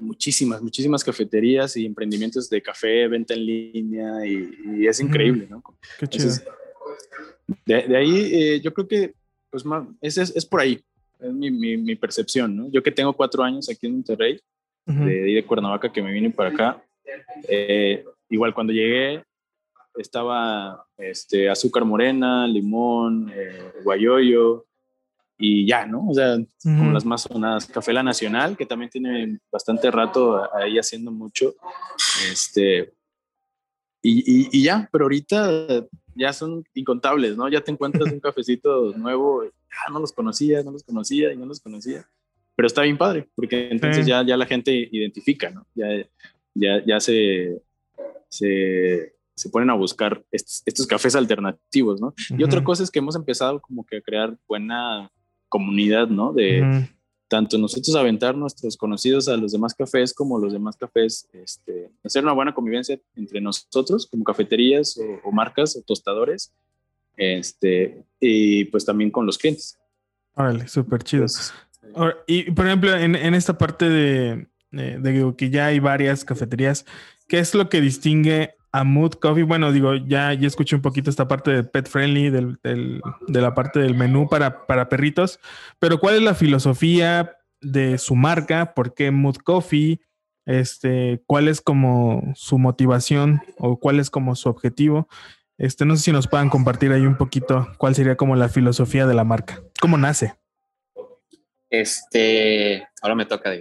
[0.00, 5.62] muchísimas, muchísimas cafeterías y emprendimientos de café, venta en línea y, es increíble, ¿no?
[5.98, 6.30] Qué chido.
[7.66, 9.14] de, de, ahí eh, yo creo que
[9.50, 9.64] pues
[10.00, 10.80] es, es, es por ahí,
[11.18, 12.70] es mi, mi, percepción, ¿no?
[12.70, 14.40] Yo que tengo cuatro años aquí en Monterrey,
[14.86, 16.84] de, de Cuernavaca, que me vine para acá,
[17.48, 19.22] eh, igual cuando llegué
[19.96, 24.66] estaba este, azúcar morena, limón, eh, guayoyo
[25.40, 26.06] y ya, ¿no?
[26.06, 27.66] O sea, como las más sonadas.
[27.66, 31.54] Café La Nacional, que también tiene bastante rato ahí haciendo mucho.
[32.30, 32.92] Este,
[34.02, 37.48] y, y, y, ya, pero ahorita ya son incontables, ¿no?
[37.48, 41.46] Ya te encuentras un cafecito nuevo, ah, no los conocía, no los conocía y no
[41.46, 42.06] los conocía,
[42.54, 45.66] pero está bien padre, porque entonces ya, ya la gente identifica, ¿no?
[45.74, 45.86] Ya,
[46.52, 47.62] ya, ya se,
[48.28, 52.12] se, se ponen a buscar estos, estos, cafés alternativos, ¿no?
[52.36, 55.10] Y otra cosa es que hemos empezado como que a crear buena
[55.50, 56.32] comunidad, ¿no?
[56.32, 56.88] De,
[57.28, 62.24] tanto nosotros aventar nuestros conocidos a los demás cafés como los demás cafés, este, hacer
[62.24, 66.52] una buena convivencia entre nosotros como cafeterías o, marcas o tostadores,
[67.16, 69.78] este, y pues también con los clientes.
[70.34, 71.26] Órale, súper chido.
[72.26, 76.84] y por ejemplo, en, en esta parte de, de, que ya hay varias cafeterías,
[77.28, 79.44] ¿qué es lo que distingue a Mood Coffee?
[79.44, 83.40] Bueno, digo, ya, ya escuché un poquito esta parte de pet friendly, del, del, de
[83.40, 85.40] la parte del menú para, para perritos,
[85.78, 88.74] pero ¿cuál es la filosofía de su marca?
[88.74, 90.00] ¿Por qué Mood Coffee?
[90.46, 95.08] Este, ¿Cuál es como su motivación o cuál es como su objetivo?
[95.58, 99.06] Este, no sé si nos puedan compartir ahí un poquito cuál sería como la filosofía
[99.06, 99.62] de la marca.
[99.80, 100.34] ¿Cómo nace?
[101.68, 103.50] Este, ahora me toca.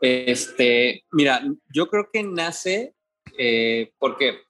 [0.00, 2.94] Este, mira, yo creo que nace
[3.38, 4.40] eh, porque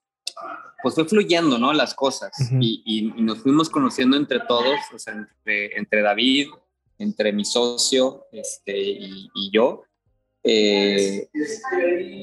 [0.82, 1.72] pues fue fluyendo, ¿no?
[1.72, 6.48] Las cosas y, nos fuimos conociendo entre todos, o sea, entre, entre David,
[6.98, 9.84] entre mi socio este, y, y yo.
[10.44, 11.28] Eh,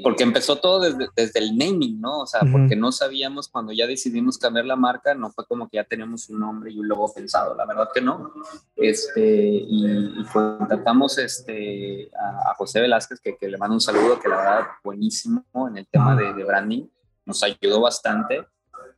[0.04, 2.22] porque empezó todo desde, desde, el naming, ¿no?
[2.22, 5.78] O sea, porque no sabíamos cuando ya decidimos cambiar la marca, no fue como que
[5.78, 8.34] ya teníamos un nombre y un logo pensado, la verdad que no.
[8.76, 14.38] Este, y, contratamos este, a, José Velázquez, que, que, le mando un saludo, que la
[14.38, 16.88] verdad buenísimo en el tema de, de branding,
[17.26, 18.46] nos ayudó bastante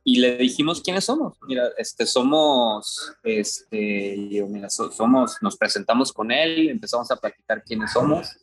[0.04, 1.36] y le dijimos quiénes somos.
[1.46, 7.92] Mira, este, somos, este, yo, mira, somos, nos presentamos con él, empezamos a platicar quiénes
[7.92, 8.36] somos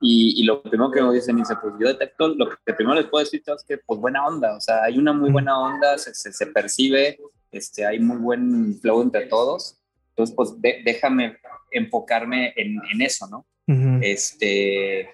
[0.00, 3.06] y, y, lo primero que nos dicen, dice, pues yo detecto, lo que primero les
[3.06, 6.14] puedo decir es que, pues buena onda, o sea, hay una muy buena onda, se,
[6.14, 7.18] se, percibe,
[7.50, 9.78] este, hay muy buen flow entre todos,
[10.10, 11.38] entonces, pues déjame
[11.70, 13.46] enfocarme en, en eso, ¿no?
[14.00, 15.08] Este,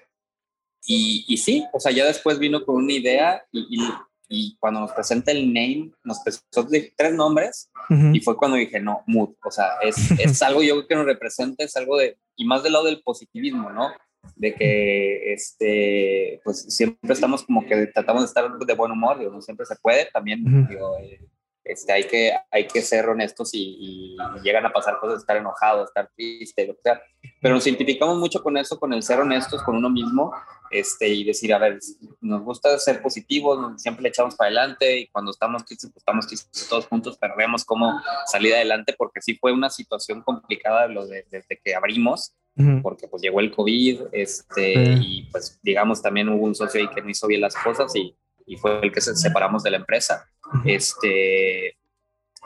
[0.86, 3.88] y, y, sí, o sea, ya después vino con una idea y, y,
[4.28, 6.66] y cuando nos presenta el name, nos presentó
[6.96, 7.70] tres nombres
[8.12, 11.64] y fue cuando dije, no, mood, o sea, es, es algo yo que nos representa,
[11.64, 13.90] es algo de, y más del lado del positivismo, ¿no?
[14.36, 19.30] De que este, pues siempre estamos como que tratamos de estar de buen humor, digo,
[19.30, 21.20] no siempre se puede, también digo, eh,
[21.64, 26.10] este, hay, que, hay que ser honestos y, llegan a pasar cosas, estar enojado, estar
[26.14, 27.00] triste, o sea,
[27.40, 30.32] pero nos identificamos mucho con eso, con el ser honestos con uno mismo
[30.70, 31.78] este, y decir, a ver,
[32.20, 36.26] nos gusta ser positivos, siempre le echamos para adelante y cuando estamos tristes, pues estamos
[36.26, 41.06] tristes todos juntos, pero vemos cómo salir adelante porque sí fue una situación complicada lo
[41.06, 42.34] de, desde que abrimos,
[42.82, 47.02] porque pues llegó el COVID este, y pues digamos también hubo un socio ahí que
[47.02, 48.14] no hizo bien las cosas y,
[48.46, 50.28] y fue el que se separamos de la empresa.
[50.64, 51.76] este,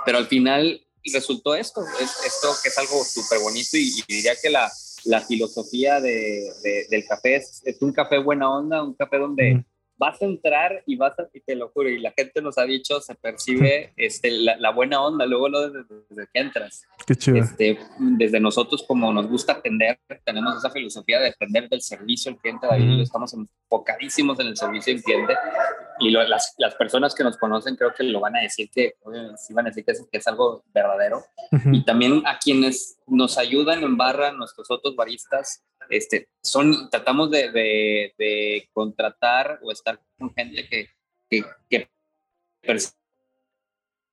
[0.05, 0.81] pero al final
[1.13, 4.71] resultó esto, es, esto que es algo súper bonito y, diría que la,
[5.05, 9.65] la filosofía de, del café es, es, un café buena onda, un café donde
[9.99, 12.65] vas a entrar y vas a, y te lo juro, y la gente nos ha
[12.65, 16.87] dicho, se percibe este, la, buena onda luego lo desde, que entras.
[17.07, 17.39] Qué chido.
[17.39, 22.39] Este, desde nosotros, como nos gusta atender, tenemos esa filosofía de depender del servicio al
[22.39, 25.35] cliente, David, estamos enfocadísimos en el servicio al cliente,
[26.01, 28.95] y las, las, personas que nos conocen creo que lo van a decir que,
[29.37, 31.25] sí van a decir que es, que es algo verdadero,
[31.73, 37.51] y también a quienes nos ayudan en barra, nuestros otros baristas, este, son, tratamos de,
[37.51, 40.89] de, contratar o estar con gente que,
[41.31, 41.89] que, que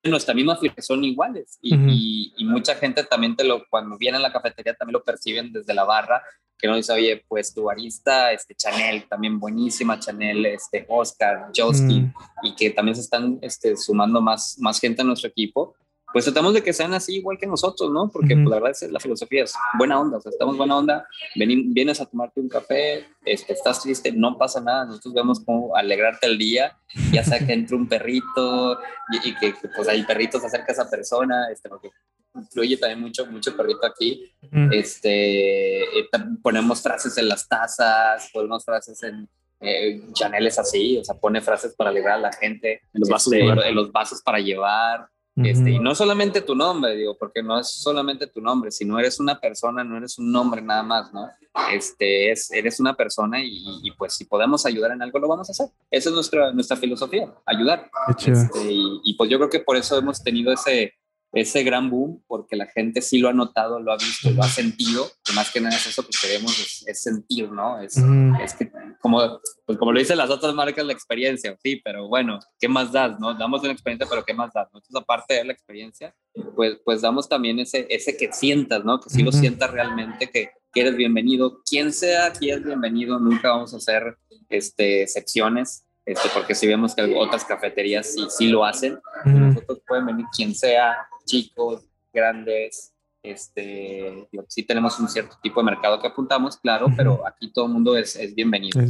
[0.06, 1.58] nuestra misma son iguales.
[1.62, 5.52] Y, y, mucha gente también te lo, cuando viene a la cafetería también lo perciben
[5.52, 6.22] desde la barra,
[6.58, 12.12] que nos dice, oye, pues tu barista, este, Chanel, también buenísima, Chanel, este, Oscar, Justin,
[12.42, 15.74] y que también se están este, sumando más, más gente a nuestro equipo
[16.16, 18.08] pues tratamos de que sean así igual que nosotros, ¿no?
[18.08, 21.06] Porque pues, la verdad es la filosofía es buena onda, o sea, estamos buena onda,
[21.34, 26.26] vienes a tomarte un café, este, estás triste, no pasa nada, nosotros vemos cómo alegrarte
[26.26, 26.74] el día,
[27.12, 28.78] ya sea que entre un perrito
[29.12, 31.90] y, que, pues hay perritos acerca a esa persona, este, porque
[32.34, 34.32] influye también mucho, mucho perrito aquí,
[34.72, 36.08] este, eh,
[36.42, 39.28] ponemos frases en las tazas, ponemos frases en,
[39.60, 43.10] eh, Chanel es así, o sea, pone frases para alegrar a la gente, en los
[43.10, 47.42] vasos, este, en los vasos para llevar, este, y no solamente tu nombre, digo, porque
[47.42, 51.12] no es solamente tu nombre, sino eres una persona, no eres un nombre nada más,
[51.12, 51.28] ¿no?
[51.72, 55.52] Este, es, eres una persona y, pues si podemos ayudar en algo, lo vamos a
[55.52, 55.68] hacer.
[55.90, 57.90] Esa es nuestra, nuestra filosofía, ayudar.
[58.18, 60.94] Este, y, y, pues yo creo que por eso hemos tenido ese,
[61.36, 64.48] ese gran boom, porque la gente sí lo ha notado, lo ha visto, lo ha
[64.48, 67.78] sentido, y más que nada es eso que queremos, es, sentir, ¿no?
[67.78, 67.98] Es,
[68.42, 72.38] es, que, como, pues como lo dicen las otras marcas, la experiencia, sí, pero bueno,
[72.58, 73.34] ¿qué más das, no?
[73.34, 74.68] Damos una experiencia, pero ¿qué más das?
[74.68, 76.14] Entonces, aparte de la experiencia,
[76.54, 78.98] pues, pues damos también ese, ese que sientas, ¿no?
[78.98, 83.50] Que sí lo sientas realmente, que, que, eres bienvenido, quien sea, aquí es bienvenido, nunca
[83.50, 84.16] vamos a hacer
[84.48, 90.06] este, excepciones, este, porque si vemos que otras cafeterías sí, sí lo hacen, nosotros pueden
[90.06, 90.96] venir quien sea,
[91.26, 97.52] chicos, grandes, este, sí tenemos un cierto tipo de mercado que apuntamos, claro, pero aquí
[97.52, 98.80] todo el mundo es, es bienvenido.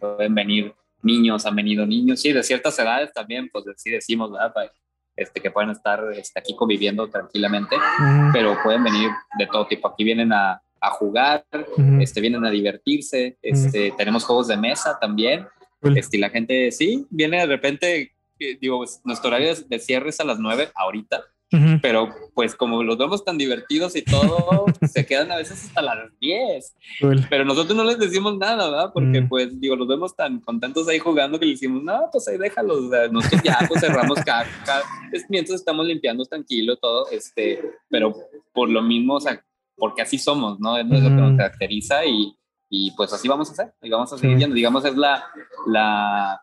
[0.00, 4.52] pueden venir niños, han venido niños, sí, de ciertas edades también, pues sí decimos, ¿verdad?
[5.16, 7.76] Este, que pueden estar este, aquí conviviendo tranquilamente,
[8.32, 9.88] pero pueden venir de todo tipo.
[9.88, 11.44] Aquí vienen a, a jugar,
[12.00, 15.46] este, vienen a divertirse, este, tenemos juegos de mesa también.
[15.96, 20.20] Este, y la gente, sí, viene de repente, eh, digo, nuestro horario de cierre es
[20.20, 21.22] a las 9 ahorita,
[21.80, 26.18] pero pues como los vemos tan divertidos y todo, se quedan a veces hasta las
[26.18, 26.74] 10.
[27.28, 28.90] Pero nosotros no les decimos nada, ¿verdad?
[28.92, 29.28] Porque mm.
[29.28, 32.90] pues digo, los vemos tan contentos ahí jugando que le decimos, no, pues ahí déjalos.
[33.10, 34.46] nosotros ya pues cerramos cada,
[35.28, 38.14] mientras estamos limpiando tranquilo todo, este, pero
[38.52, 39.44] por lo mismo, o sea,
[39.76, 40.78] porque así somos, ¿no?
[40.78, 42.34] Es lo que nos caracteriza y,
[42.70, 44.54] y pues así vamos a hacer, y vamos a seguir viendo.
[44.54, 45.24] Digamos, es la,
[45.66, 46.42] la,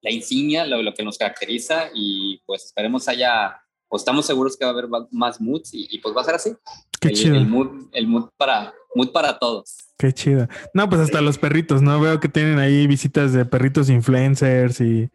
[0.00, 3.61] la insignia, lo, lo que nos caracteriza y pues esperemos haya
[3.92, 6.56] pues estamos seguros que va a haber más moods y, pues va a ser así.
[6.98, 7.36] Qué el, chido.
[7.36, 9.82] El mood, el mood para, mood para todos.
[10.02, 10.48] Qué chido.
[10.74, 12.00] No, pues hasta los perritos, ¿no?
[12.00, 15.08] Veo que tienen ahí visitas de perritos influencers y,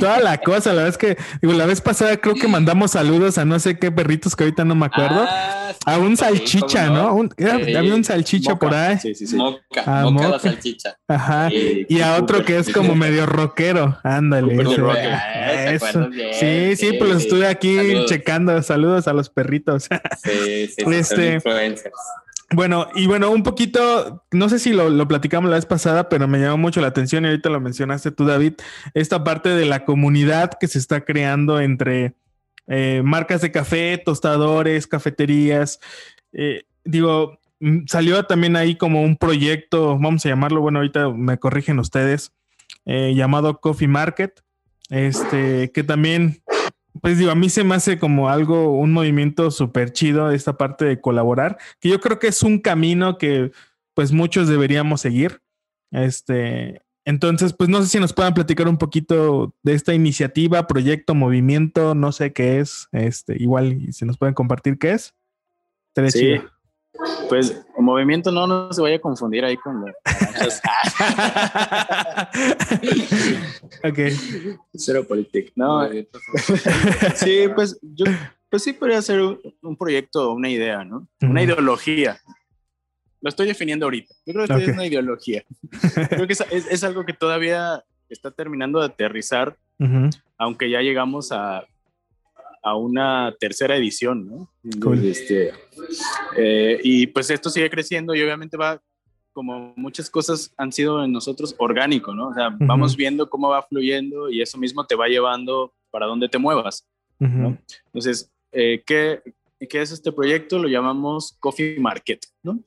[0.00, 0.70] toda la cosa.
[0.70, 3.78] La verdad es que, digo, la vez pasada creo que mandamos saludos a no sé
[3.78, 5.24] qué perritos que ahorita no me acuerdo.
[5.28, 7.28] Ah, a un salchicha, ¿no?
[7.38, 8.98] había un salchicha por ahí.
[8.98, 9.36] Sí, sí, sí.
[9.36, 10.96] Moca, ah, moca, la salchicha.
[11.06, 11.48] Ajá.
[11.52, 13.96] y a otro que es como medio rockero.
[14.02, 14.54] Ándale.
[15.72, 16.08] Eso.
[16.32, 18.60] sí, sí, pues estuve aquí checando.
[18.62, 19.88] Saludos a los perritos.
[20.22, 20.94] Sí, sí, sí.
[20.94, 21.94] Este, influencers.
[22.54, 26.38] Bueno, y bueno, un poquito, no sé si lo, platicamos la vez pasada, pero me
[26.38, 28.54] llamó mucho la atención y ahorita lo mencionaste tú, David,
[28.94, 32.14] esta parte de la comunidad que se está creando entre
[32.66, 35.80] eh, marcas de café, tostadores, cafeterías.
[36.32, 41.38] Eh, digo, mm, salió también ahí como un proyecto, vamos a llamarlo, bueno, ahorita me
[41.38, 42.32] corrigen ustedes,
[42.84, 44.42] eh, llamado Coffee Market,
[44.90, 46.41] este, que también
[47.00, 50.84] pues digo, a mí se me hace como algo, un movimiento súper chido esta parte
[50.84, 53.52] de colaborar, que yo creo que es un camino que
[53.94, 55.40] pues muchos deberíamos seguir.
[55.90, 61.14] Este, entonces, pues no sé si nos puedan platicar un poquito de esta iniciativa, proyecto,
[61.14, 65.14] movimiento, no sé qué es, este, igual si nos pueden compartir qué es.
[66.08, 66.40] Sí.
[67.28, 69.94] Pues movimiento no, no se vaya a confundir ahí con los
[73.84, 73.98] ok.
[74.74, 75.52] Cero político.
[75.56, 75.88] No.
[77.14, 78.06] sí, pues yo,
[78.48, 81.08] pues sí podría ser un, proyecto, una idea, ¿no?
[81.20, 82.20] Una ideología.
[83.20, 84.14] Lo estoy definiendo ahorita.
[84.26, 85.44] Yo creo que es una ideología.
[86.08, 89.56] creo que es, algo que todavía está terminando de aterrizar,
[90.36, 91.64] aunque ya llegamos a,
[92.62, 94.48] a una tercera edición, ¿no?
[95.02, 95.52] Este,
[96.36, 98.80] eh, y pues esto sigue creciendo y obviamente va,
[99.32, 102.28] como muchas cosas han sido en nosotros, orgánico, ¿no?
[102.28, 106.28] O sea, vamos viendo cómo va fluyendo y eso mismo te va llevando para donde
[106.28, 106.86] te muevas,
[107.18, 107.58] ¿no?
[107.86, 109.22] Entonces, eh, ¿qué,
[109.68, 110.58] ¿qué, es este proyecto?
[110.58, 112.60] Lo llamamos Coffee Market, ¿no?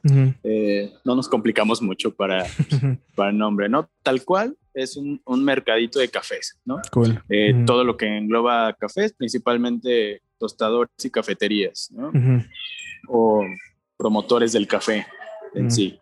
[0.43, 2.45] Eh, no nos complicamos mucho para,
[3.15, 3.89] para el nombre, ¿no?
[4.03, 6.79] Tal cual, es un, un mercadito de cafés, ¿no?
[6.91, 7.23] Cool.
[7.29, 12.11] Eh, todo lo que engloba cafés, principalmente tostadores y cafeterías, ¿no?
[13.07, 13.43] O
[13.97, 15.07] promotores del café
[15.53, 15.97] en sí.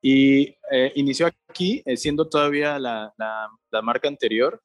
[0.00, 4.62] Y eh, inició aquí, eh, siendo todavía la, la, marca anterior,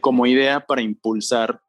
[0.00, 1.60] como idea para impulsar,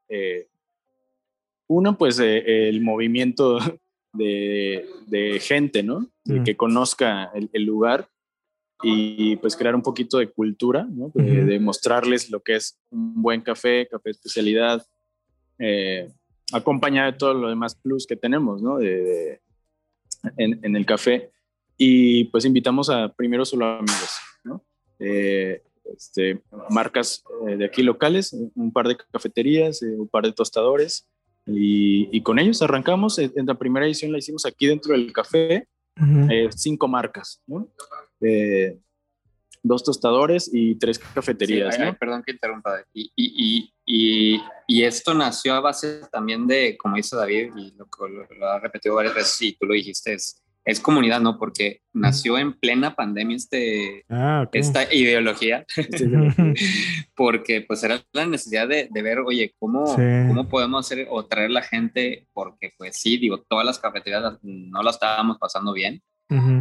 [1.71, 3.57] uno, pues el movimiento
[4.13, 6.09] de, de, gente, ¿no?
[6.25, 8.09] De que conozca el, el lugar
[8.83, 11.11] y pues crear un poquito de cultura, ¿no?
[11.13, 14.85] de, mostrarles lo que es un buen café, café especialidad,
[15.59, 16.11] eh,
[16.51, 18.77] acompañado de todo lo demás plus que tenemos ¿no?
[18.77, 19.39] de,
[20.37, 21.31] en, en, el café.
[21.77, 24.63] Y pues invitamos a primero solo amigos, ¿no?
[24.99, 25.63] Eh,
[25.95, 31.07] este, marcas eh, de aquí locales, un par de cafeterías, un par de tostadores,
[31.45, 33.17] y, y, con ellos arrancamos.
[33.19, 35.67] En la primera edición la hicimos aquí dentro del café,
[36.55, 37.69] cinco marcas, ¿no?
[39.63, 41.77] dos tostadores y tres cafeterías.
[41.99, 42.83] perdón que interrumpa.
[42.93, 47.87] Y, y, y, y, esto nació a base también de, como dice David, y lo,
[48.07, 51.37] lo, ha repetido varias veces y tú lo dijiste, es, es comunidad, ¿no?
[51.37, 55.65] Porque nació en plena pandemia este, ah, esta ideología,
[57.15, 61.51] porque pues era la necesidad de, de ver, oye, ¿cómo, ¿cómo podemos hacer o traer
[61.51, 62.27] la gente?
[62.33, 66.01] Porque pues sí, digo, todas las cafeterías no la estábamos pasando bien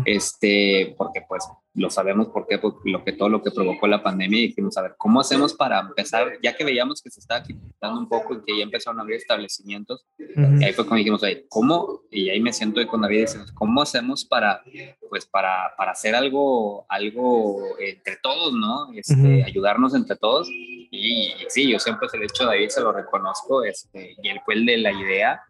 [0.04, 4.38] este, porque pues lo sabemos por qué, lo que todo lo que provocó la pandemia
[4.38, 6.33] y dijimos, a ver, ¿cómo hacemos para empezar?
[6.42, 9.16] Ya que veíamos que se estaba quitando un poco y que ya empezaron a abrir
[9.18, 12.02] establecimientos, y ahí fue cuando dijimos, ahí, ¿cómo?
[12.11, 14.62] Y ahí me siento con David y decimos, ¿cómo hacemos para,
[15.09, 18.92] pues, para, para hacer algo, algo entre todos, ¿no?
[18.92, 20.48] Este, Ayudarnos entre todos.
[20.50, 24.28] Y, sí, yo siempre se lo he hecho a David, se lo reconozco, este, y
[24.28, 25.40] él fue el de la idea,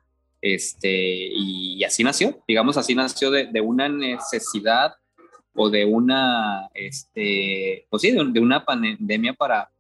[0.41, 4.95] este, y, así nació, digamos, así nació de, de, una necesidad
[5.55, 9.71] o de una, este, pues sí, de, una pandemia para,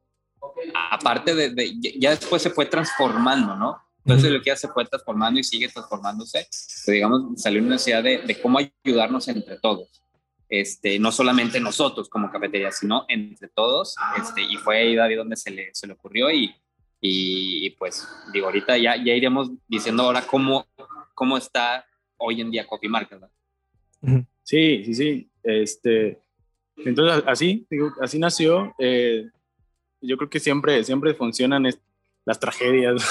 [0.91, 3.79] aparte de, ya después se fue transformando, ¿no?
[4.05, 8.03] Entonces lo que ya se fue transformando y sigue transformándose, pues, digamos, salió una necesidad
[8.03, 10.03] de, de, cómo ayudarnos entre todos.
[10.49, 15.37] Este, no solamente nosotros como cafetería, sino entre todos, este, y fue ahí David donde
[15.37, 16.53] se le, se le ocurrió y,
[17.01, 20.67] y, pues digo, ahorita ya, ya iremos diciendo ahora cómo,
[21.15, 21.87] cómo está
[22.19, 23.21] hoy en día Coffee Market.
[24.43, 25.31] Sí, sí, sí.
[25.43, 26.19] Este,
[26.77, 28.75] entonces, así, digo, así nació.
[28.79, 29.29] Eh,
[30.03, 31.67] yo creo que siempre, siempre funcionan
[32.25, 33.03] las tragedias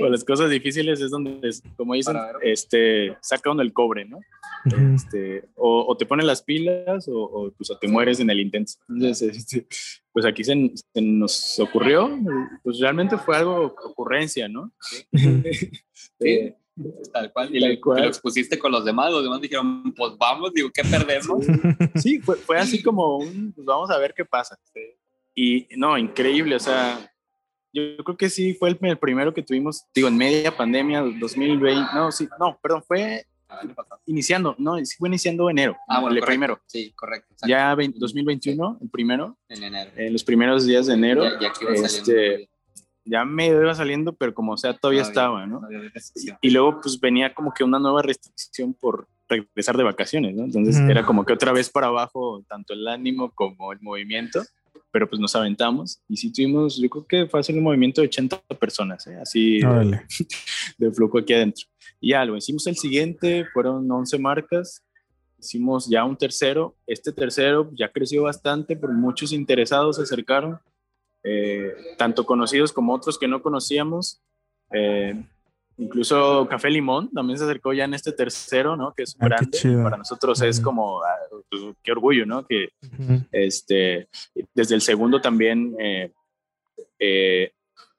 [0.00, 4.20] o las cosas difíciles es donde, como dicen, este, saca uno el cobre, ¿no?
[4.94, 8.72] este, o, te ponen las pilas o, pues, te mueres en el intento.
[8.88, 9.66] Entonces, este,
[10.12, 12.18] pues aquí se, nos ocurrió,
[12.62, 14.72] pues realmente fue algo ocurrencia, ¿no?
[16.20, 16.54] Sí.
[17.12, 20.82] Tal cual, y lo expusiste con los demás, los demás dijeron, pues vamos, digo, ¿qué
[20.82, 21.44] perdemos?
[21.96, 24.58] Sí, fue, fue así como un, pues vamos a ver qué pasa.
[25.34, 27.11] Y no, increíble, o sea,
[27.72, 32.12] yo creo que sí fue el, primero que tuvimos, digo, en media pandemia, 2020, no,
[32.12, 33.26] sí, no, perdón, fue
[34.06, 36.60] iniciando, no, sí fue iniciando enero, ah, bueno, el primero.
[36.66, 37.34] Sí, correcto.
[37.46, 39.36] Ya 2021, el primero.
[39.48, 39.90] En enero.
[39.96, 41.24] En los primeros días de enero.
[41.38, 42.48] Ya, ya este,
[43.04, 45.62] ya medio iba saliendo, pero como sea, todavía estaba, ¿no?
[46.40, 50.44] y, luego pues venía como que una nueva restricción por regresar de vacaciones, ¿no?
[50.44, 54.42] Entonces era como que otra vez para abajo, tanto el ánimo como el movimiento
[54.92, 58.08] pero pues nos aventamos y sí tuvimos, yo creo que fue hacer un movimiento de
[58.08, 59.16] 80 personas, ¿eh?
[59.20, 59.58] así
[60.78, 61.66] de, flujo aquí adentro.
[61.98, 64.84] Y ya lo hicimos el siguiente, fueron 11 marcas,
[65.40, 70.58] hicimos ya un tercero, este tercero ya creció bastante, por muchos interesados se acercaron,
[71.24, 74.20] eh, tanto conocidos como otros que no conocíamos.
[74.72, 75.24] Eh,
[75.82, 78.92] incluso Café Limón también se acercó ya en este tercero, ¿no?
[78.94, 79.58] Que es Ah, grande.
[79.82, 81.16] Para nosotros es como, ah,
[81.50, 82.46] pues, qué orgullo, ¿no?
[82.46, 83.22] Que Ujú.
[83.32, 84.08] este,
[84.54, 86.12] desde el segundo también, eh,
[86.98, 87.52] eh,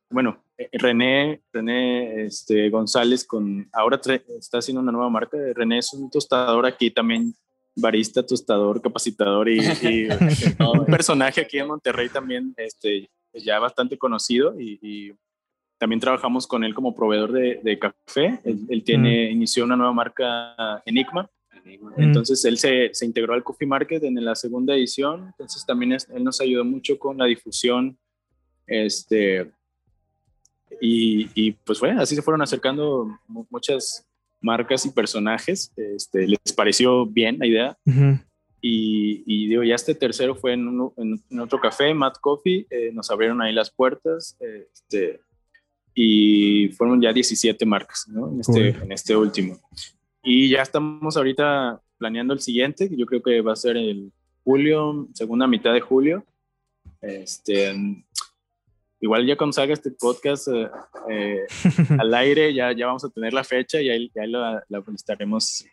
[0.10, 4.00] bueno, eh, René, René este, González con, ahora
[4.40, 5.38] está haciendo una nueva marca.
[5.54, 7.34] René es un tostador aquí también,
[7.76, 10.08] barista, tostador, capacitador y, y
[10.60, 15.14] un personaje aquí en Monterrey también, este, ya bastante conocido y, y
[15.84, 18.40] también trabajamos con él como proveedor de, de café.
[18.46, 20.56] Él, él tiene, inició una nueva marca
[20.86, 21.30] Enigma.
[21.98, 25.26] Entonces él se, se integró al Coffee Market en la segunda edición.
[25.28, 27.98] Entonces también es- él nos ayudó mucho con la difusión.
[28.66, 29.52] Este,
[30.80, 34.08] y, y, pues bueno, así se fueron acercando mu- muchas
[34.40, 35.74] marcas y personajes.
[35.76, 37.78] Este, les pareció bien la idea.
[38.62, 42.66] Y, y digo, ya este tercero fue en, uno- en- en otro café, Mad Coffee,
[42.70, 45.20] eh, nos abrieron ahí las puertas eh, este,
[45.96, 48.32] y fueron ya 17 marcas ¿no?
[48.32, 49.60] en, este, en este último.
[50.24, 54.12] Y ya estamos ahorita planeando el siguiente, que yo creo que va a ser el
[54.44, 56.26] julio, segunda mitad de julio.
[57.02, 57.76] Este,
[59.02, 60.70] igual ya cuando salga este podcast eh,
[61.10, 61.40] eh,
[62.00, 65.66] al aire, ya, ya vamos a tener la fecha y ahí, ya la, la estaremos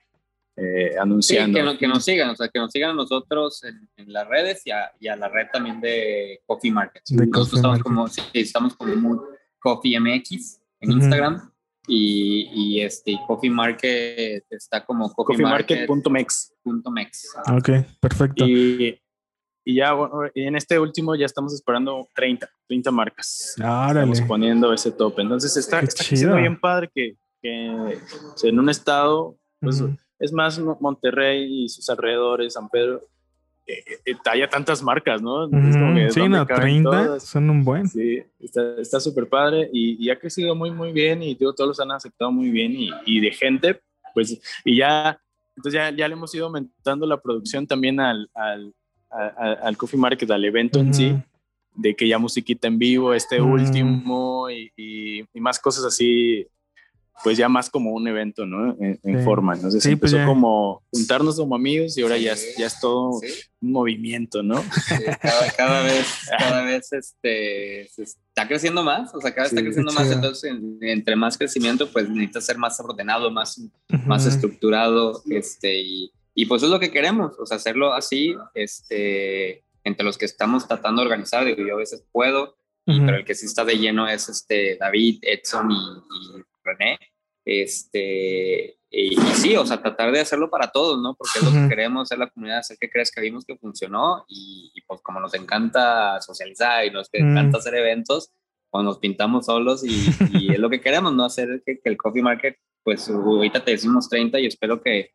[0.56, 1.56] eh, Sí, anunciando.
[1.58, 4.26] que, no- que nos sigan, o sea, que nos sigan a nosotros en, en las
[4.28, 7.02] redes y a, y a la red también de Coffee Market.
[7.08, 7.84] De nosotros Coffee estamos Market.
[7.84, 9.18] como, sí, estamos como muy
[9.60, 10.92] Coffee MX en.
[10.92, 11.52] Instagram
[11.86, 15.86] y, y este Coffee Market está como Coffee, Market.
[15.86, 16.54] coffeemarket.mex.
[16.62, 17.36] punto mex.
[17.52, 18.46] Ok, perfecto.
[18.46, 19.00] Y,
[19.64, 23.54] y ya bueno, y en este último ya estamos esperando 30, 30 marcas.
[23.62, 24.10] Árale.
[24.12, 25.22] Estamos poniendo ese tope.
[25.22, 27.70] Entonces está, está siendo bien padre que, que
[28.34, 29.82] o sea, en un estado, pues
[30.18, 33.08] es más Mo- Monterrey y sus alrededores, San Pedro,
[33.72, 35.46] eh, eh, haya tantas marcas, ¿no?
[35.48, 37.22] Sí, ¿dónde no, caben 30 todas?
[37.24, 37.88] son un buen.
[37.88, 38.22] Sí,
[38.78, 41.90] está súper padre y, y ha crecido muy, muy bien y digo, todos los han
[41.92, 43.80] aceptado muy bien y, y de gente,
[44.14, 45.20] pues, y ya,
[45.56, 48.72] entonces ya, ya le hemos ido aumentando la producción también al, al,
[49.10, 51.16] al Coffee Market, al evento en sí,
[51.74, 56.46] de que ya musiquita en vivo, este último y- y más cosas así,
[57.22, 58.76] pues ya más como un evento, ¿no?
[58.80, 59.24] En, en Sí.
[59.24, 59.54] forma.
[59.54, 60.26] Entonces Sí, pues empezó ya.
[60.26, 63.26] como juntarnos como amigos y ahora ya, es- ya es todo Sí,
[63.60, 64.62] un movimiento, ¿no?
[64.62, 66.06] sí, cada, cada vez,
[66.38, 70.14] cada vez este, se está creciendo más, o sea, cada vez está creciendo más, chido.
[70.14, 73.60] entonces en- entre más crecimiento, pues necesita ser más ordenado, más,
[74.06, 74.34] más Ujú.
[74.34, 78.34] estructurado, este, y, y pues es lo que queremos, o sea, hacerlo así,
[78.84, 82.56] este, entre los que estamos tratando de organizar, digo, yo a veces puedo,
[82.86, 86.98] pero el que sí está de lleno es este David, Edson y, y René,
[87.50, 91.16] este, y, y sí, o sea, tratar de hacerlo para todos, ¿no?
[91.16, 94.70] Porque es lo que queremos, hacer la comunidad, hacer que crezca, vimos que funcionó, y,
[94.72, 98.30] y, pues como nos encanta socializar y nos encanta hacer eventos,
[98.70, 101.24] pues nos pintamos solos y, y es lo que queremos, ¿no?
[101.24, 105.10] Hacer que, que el coffee market, pues ahorita te decimos 30 y espero que,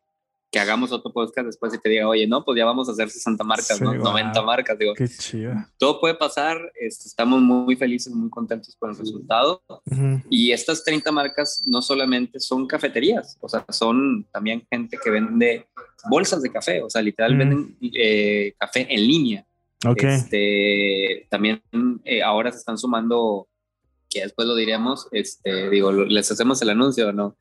[0.50, 3.10] que hagamos otro podcast después y te diga, oye, no, pues ya vamos a hacer
[3.10, 3.92] 60 marcas, Sí, ¿no?
[3.94, 4.02] wow.
[4.04, 5.52] 90 marcas, digo, Qué chido.
[5.76, 9.60] todo puede pasar, este, estamos muy felices, muy contentos con el resultado.
[9.68, 10.22] Ujú.
[10.30, 15.66] Y estas 30 marcas no solamente son cafeterías, o sea, son también gente que vende
[16.08, 17.38] bolsas de café, o sea, literal Mm.
[17.38, 19.46] venden eh, café en línea.
[19.84, 20.04] Ok.
[20.04, 21.60] Este, también
[22.04, 23.48] eh, ahora se están sumando,
[24.08, 27.36] que después lo diremos, este, digo, les hacemos el anuncio, ¿no?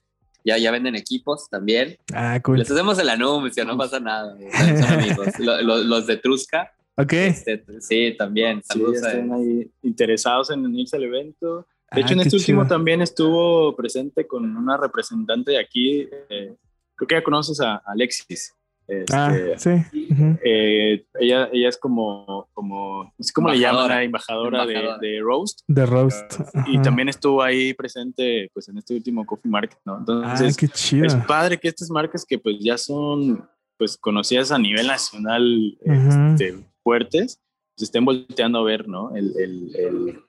[0.46, 1.98] Ya, ya venden equipos también.
[2.14, 2.60] Ah, cool.
[2.60, 4.38] Les hacemos el anuncio, no pasa nada.
[4.38, 5.28] Son amigos.
[5.40, 7.14] Lo- lo- los de Trusca, Ok.
[7.14, 8.62] este, sí, también.
[8.62, 11.66] Sí, Saludos a- están ahí interesados en unirse al evento.
[11.92, 12.76] De hecho, Ah, en este último chido.
[12.76, 16.08] también estuvo presente con una representante de aquí.
[16.30, 16.56] eh,
[16.96, 18.54] creo que ya conoces a Alexis.
[18.88, 19.70] Este, Ah, sí.
[20.12, 20.38] Ujú.
[20.44, 23.96] eh, ella, ella es como, como cómo le llaman, Embajadora.
[23.96, 24.98] la embajadora, Embajadora.
[25.00, 25.60] De, de Roast.
[25.74, 26.40] The Roast.
[26.68, 26.82] Y Ajá.
[26.84, 29.94] también estuvo ahí presente pues, en este último Coffee Market, ¿no?
[29.96, 31.06] Ah, Entonces, qué chido.
[31.06, 36.32] es padre que estas marcas que pues ya son pues conocidas a nivel nacional Ujú.
[36.34, 37.40] este, fuertes
[37.78, 39.14] se estén volteando a ver, ¿no?
[39.18, 40.20] El, el- el-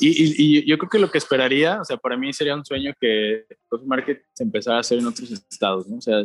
[0.00, 2.64] Y, y- y yo creo que lo que esperaría, o sea, para mí sería un
[2.64, 5.98] sueño que Coffee Market se empezara a hacer en otros estados, ¿no?
[5.98, 6.24] O sea,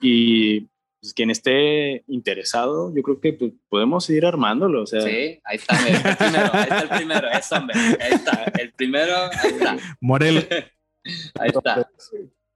[0.00, 0.66] y
[1.00, 5.56] pues, quien esté interesado, yo creo que pues, podemos ir armándolo, o sea, Sí, ahí
[5.56, 9.50] está, mira, el primero, ahí está el primero, eso, hombre, ahí está, el primero, ahí
[9.50, 10.46] está, Morel.
[11.40, 11.90] ahí está,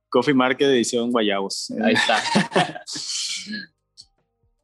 [0.08, 1.72] Coffee Market edición Guayabos.
[1.82, 2.22] ahí está.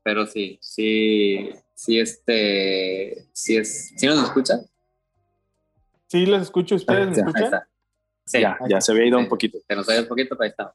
[0.03, 4.61] Pero sí, sí, sí, este, sí es, ¿sí nos escucha?
[6.07, 6.75] Sí, los escucho.
[6.75, 7.69] ¿Ustedes me Ahí está.
[8.25, 9.25] Sí, ya, ya se había ido Sí.
[9.25, 9.59] un poquito.
[9.67, 10.73] se nos oye un poquito, pero ahí está.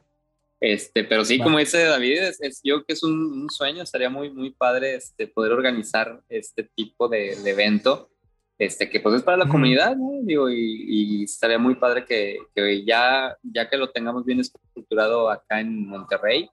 [0.60, 1.44] Este, pero sí, Va.
[1.44, 4.52] como dice David, es, es- yo creo que es un, un sueño, estaría muy, muy
[4.52, 8.10] padre este, poder organizar este tipo de, de evento.
[8.58, 10.12] este, que pues es para la comunidad, ¿no?
[10.24, 15.60] Digo, y, estaría muy padre que, que, ya, ya que lo tengamos bien estructurado acá
[15.60, 16.50] en Monterrey,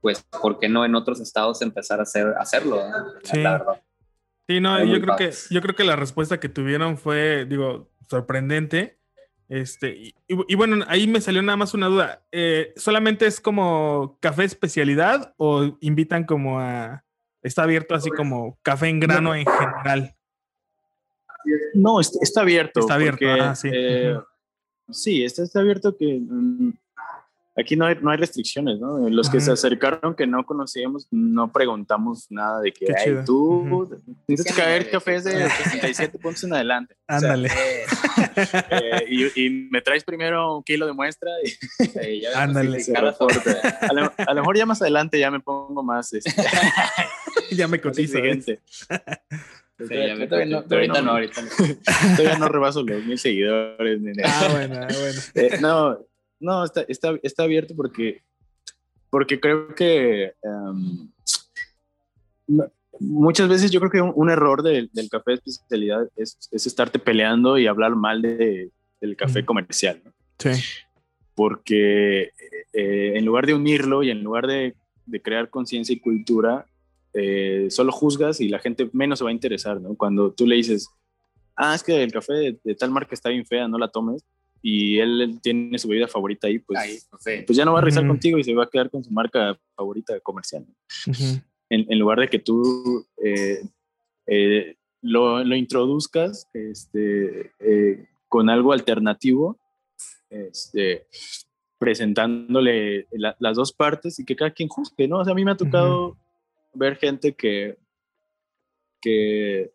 [0.00, 2.82] pues, ¿por qué no en otros estados empezar a hacer, hacerlo?
[3.22, 3.42] Sí.
[3.42, 3.82] La verdad.
[4.48, 8.98] Sí, no, yo creo, que, yo creo que la respuesta que tuvieron fue, digo, sorprendente.
[9.52, 12.22] Este, y, bueno, ahí me salió nada más una duda.
[12.32, 17.04] Eh, ¿Solamente es como café especialidad o invitan como a...
[17.42, 20.16] Está abierto así como café en grano en general?
[21.74, 22.80] No, está, abierto.
[22.80, 23.68] Está abierto, ah, sí.
[23.70, 24.16] Eh,
[24.88, 26.72] sí, está, está abierto que mm,
[27.56, 29.08] aquí no hay, no hay restricciones, ¿no?
[29.08, 33.88] Los que se acercaron que no conocíamos, no preguntamos nada de que, ay, tú
[34.26, 36.96] tienes que caer cafés de 67 puntos en adelante.
[37.06, 37.50] Ándale.
[38.70, 42.82] Eh, y, me traes primero un kilo de muestra y, Ándale.
[42.94, 43.02] A
[43.92, 46.12] lo, a lo, mejor ya más adelante ya me pongo más.
[46.12, 46.30] Este,
[47.50, 48.18] ya me cotizo.
[48.18, 48.58] Sí,
[49.88, 51.48] ya todavía, no, ahorita no, ahorita no.
[52.16, 54.00] Todavía no rebaso los mil seguidores.
[54.24, 55.20] Ah, bueno, ah, bueno.
[55.34, 55.98] Eh, no,
[56.42, 58.22] no, está, está, está abierto porque,
[59.08, 61.08] porque creo que em,
[62.98, 67.58] muchas veces yo creo que un, error del café de especialidad es, es, estarte peleando
[67.58, 68.70] y hablar mal de,
[69.00, 70.02] del café comercial.
[70.38, 70.50] Sí.
[71.34, 72.32] Porque
[72.72, 74.74] eh, en lugar de unirlo y en lugar de,
[75.06, 76.66] de crear conciencia y cultura,
[77.14, 79.94] eh, solo juzgas y la gente menos se va a interesar, ¿no?
[79.94, 80.88] Cuando tú le dices,
[81.56, 84.24] ah, es que el café de, de tal marca está bien fea, no la tomes,
[84.62, 87.08] y él tiene su bebida favorita ahí, pues,
[87.46, 89.58] pues ya no va a rezar contigo y se va a quedar con su marca
[89.74, 90.64] favorita comercial.
[91.68, 93.60] en, lugar de que tú eh,
[94.26, 99.58] eh, lo, lo, introduzcas este, eh, con algo alternativo,
[100.30, 101.08] este,
[101.78, 105.18] presentándole las dos partes y que cada quien juzgue, ¿no?
[105.18, 106.16] O sea, a mí me ha tocado
[106.72, 107.78] ver gente que,
[109.00, 109.72] que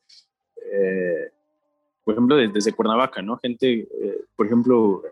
[2.07, 3.37] por ejemplo, desde, Cuernavaca, ¿no?
[3.37, 5.03] Gente, eh, por ejemplo,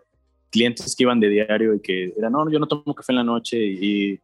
[0.50, 3.22] clientes que iban de diario y que eran, no, yo no tomo café en la
[3.22, 4.18] noche y,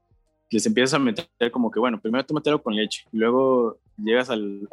[0.50, 4.68] les empiezas a meter como que, bueno, primero tómatelo con leche, y luego llegas al,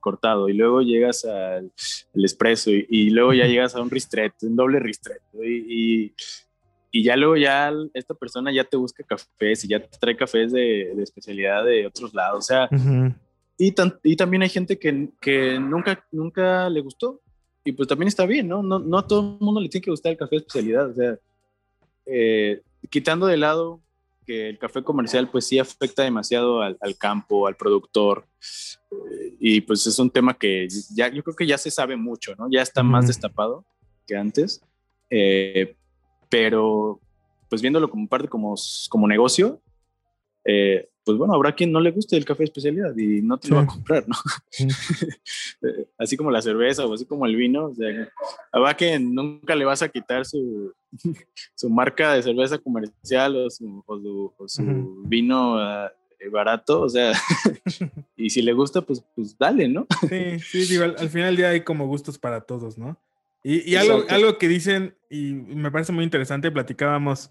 [0.00, 1.70] cortado y luego llegas al,
[2.14, 6.12] al espresso y, luego ya llegas a un ristretto, un doble ristretto y,
[6.92, 10.52] y, ya luego ya esta persona ya te busca cafés y ya te trae cafés
[10.52, 12.68] de, de especialidad de otros lados, o sea,
[13.56, 17.22] y, y, también hay gente que, que nunca, nunca le gustó
[17.68, 18.62] y pues también está bien, ¿no?
[18.62, 18.78] ¿no?
[18.78, 21.18] No a todo el mundo le tiene que gustar el café de especialidad, o sea,
[22.06, 23.82] eh, quitando de lado
[24.24, 28.26] que el café comercial pues sí afecta demasiado al, campo, al productor,
[28.90, 32.34] eh, y pues es un tema que ya, yo creo que ya se sabe mucho,
[32.36, 32.48] ¿no?
[32.50, 33.66] Ya está más destapado
[34.06, 34.62] que antes,
[35.10, 35.76] eh,
[36.30, 37.00] pero
[37.50, 38.54] pues viéndolo como parte como,
[38.88, 39.60] como negocio,
[41.08, 43.56] pues bueno, habrá quien no le guste el café de especialidad y no te lo
[43.56, 44.14] va a comprar, ¿no?
[45.98, 48.12] así como la cerveza o así como el vino, o sea,
[48.52, 50.74] habrá que nunca le vas a quitar su,
[51.54, 55.90] su marca de cerveza comercial o su, o su, vino ah,
[56.30, 57.14] barato, o sea,
[58.14, 59.86] y si le gusta, pues, pues dale, ¿no?
[60.10, 62.98] sí, sí, digo, al, final del día hay como gustos para todos, ¿no?
[63.42, 67.30] Y, y algo, algo que dicen, y me parece muy interesante, platicábamos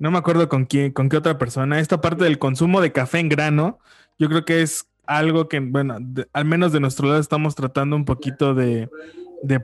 [0.00, 3.20] no me acuerdo con quién, con qué otra persona, esta parte del consumo de café
[3.20, 3.78] en grano,
[4.18, 5.98] yo creo que es algo que, bueno,
[6.32, 8.88] al menos de nuestro lado estamos tratando un poquito de,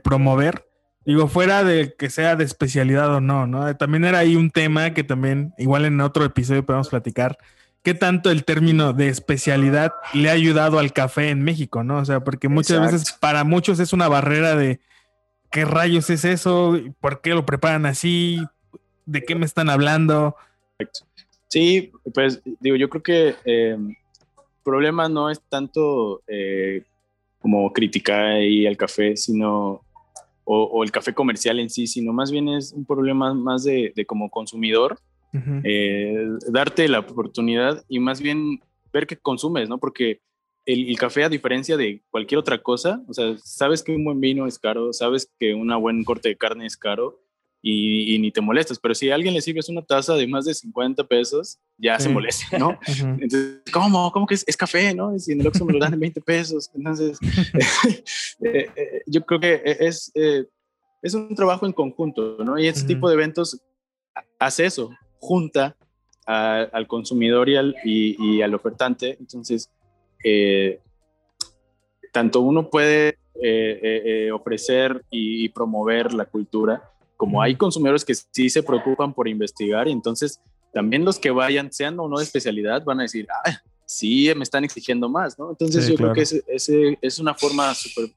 [0.03, 0.67] promover.
[1.05, 3.75] Digo, fuera de que sea de especialidad o no, ¿no?
[3.77, 7.37] También era ahí un tema que también, igual en otro episodio podemos platicar,
[7.81, 11.97] qué tanto el término de especialidad le ha ayudado al café en México, ¿no?
[11.97, 14.81] O sea, porque muchas veces para muchos es una barrera de
[15.49, 18.45] qué rayos es eso, por qué lo preparan así,
[19.07, 20.35] de qué me están hablando.
[21.47, 23.95] Sí, pues digo, yo creo que el em,
[24.63, 26.83] problema no es tanto eh,
[27.39, 29.81] como criticar ahí al café, sino,
[30.43, 34.29] o, el café comercial en sí, sino más bien es un problema más de, como
[34.29, 34.99] consumidor,
[35.63, 38.59] eh, darte la oportunidad y más bien
[38.91, 39.77] ver qué consumes, ¿no?
[39.77, 40.19] Porque
[40.65, 44.19] el, el, café, a diferencia de cualquier otra cosa, o sea, sabes que un buen
[44.19, 47.21] vino es caro, sabes que una buen corte de carne es caro,
[47.69, 48.79] y, ni te molestas.
[48.79, 52.09] Pero si a alguien le sirves una taza de más de 50 pesos, ya se
[52.09, 52.79] molesta, ¿no?
[52.87, 54.11] Entonces, ¿cómo?
[54.11, 55.17] ¿Cómo que es, café, no?
[55.19, 56.71] Si en el Oxxo me lo dan en 20 pesos.
[56.73, 57.19] Entonces,
[58.43, 60.45] eh, eh, yo creo que es, eh,
[61.01, 62.57] es un trabajo en conjunto, ¿no?
[62.57, 63.61] Y este tipo de eventos
[64.39, 65.75] hace eso, junta
[66.25, 69.15] al consumidor y al, y, al ofertante.
[69.19, 69.69] Entonces,
[72.11, 73.17] tanto uno puede
[74.33, 80.39] ofrecer y promover la cultura, como hay consumidores que sí se preocupan por investigar, entonces
[80.73, 84.43] también los que vayan, sean o no de especialidad, van a decir, ah, sí, me
[84.43, 85.49] están exigiendo más, ¿no?
[85.49, 88.11] Entonces yo creo que ese, es una forma súper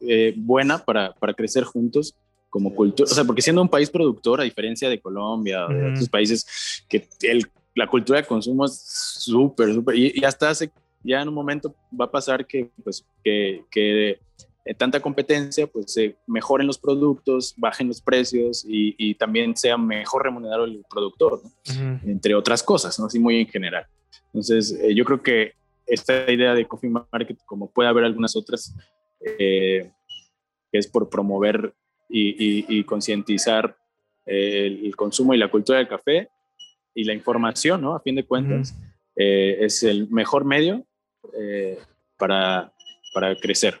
[0.00, 2.14] eh, buena para, para crecer juntos
[2.50, 5.90] como cultura, o sea, porque siendo un país productor, a diferencia de Colombia o de
[5.90, 8.78] otros países, que el, la cultura de consumo es
[9.18, 10.70] súper, súper, y, y, hasta hace,
[11.02, 14.18] ya en un momento va a pasar que, pues, que, que
[14.64, 19.76] eh, tanta competencia, pues se mejoren los productos, bajen los precios y, y también sea
[19.76, 22.00] mejor remunerado el productor, ¿no?
[22.04, 23.06] entre otras cosas, ¿no?
[23.06, 23.86] Así muy en general.
[24.26, 25.54] Entonces, eh, yo creo que
[25.86, 28.74] esta idea de Coffee Market, como puede haber algunas otras,
[29.20, 29.90] eh,
[30.70, 31.74] que es por promover
[32.08, 33.76] y, y, concientizar
[34.26, 36.28] el, el, consumo y la cultura del café
[36.94, 37.94] y la información, ¿no?
[37.94, 38.92] A fin de cuentas, uh -huh.
[39.16, 40.84] eh, es el mejor medio
[41.38, 41.78] eh,
[42.18, 42.72] para,
[43.14, 43.80] para crecer.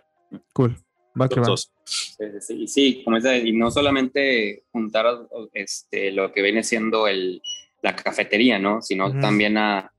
[0.52, 0.76] Cool.
[1.20, 1.54] Va que va.
[1.84, 5.06] Sí, sí, como es, y no solamente juntar
[5.52, 7.42] este, lo que viene siendo el,
[7.82, 8.80] la cafetería, ¿no?
[8.80, 9.20] Sino uh -huh.
[9.20, 9.92] también a,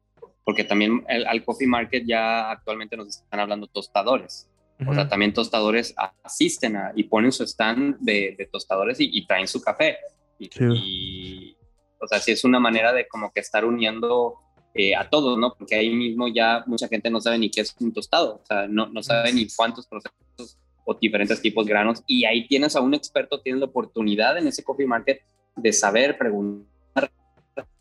[0.43, 4.49] porque también el, al coffee market ya actualmente nos están hablando tostadores.
[4.79, 4.91] Uh -huh.
[4.91, 9.27] O sea, también tostadores asisten a, y ponen su stand de, de tostadores y, y,
[9.27, 9.97] traen su café.
[10.39, 10.65] Y, sí.
[10.73, 11.57] y,
[11.99, 14.39] o sea, sí es una manera de como que estar uniendo
[14.75, 15.53] eh, a todos, ¿no?
[15.55, 18.67] Porque ahí mismo ya mucha gente no sabe ni qué es un tostado, o sea,
[18.67, 22.03] no, no sabe ni cuántos procesos o diferentes tipos de granos.
[22.07, 25.21] Y ahí tienes a un experto, tienes la oportunidad en ese coffee market
[25.55, 27.11] de saber, preguntar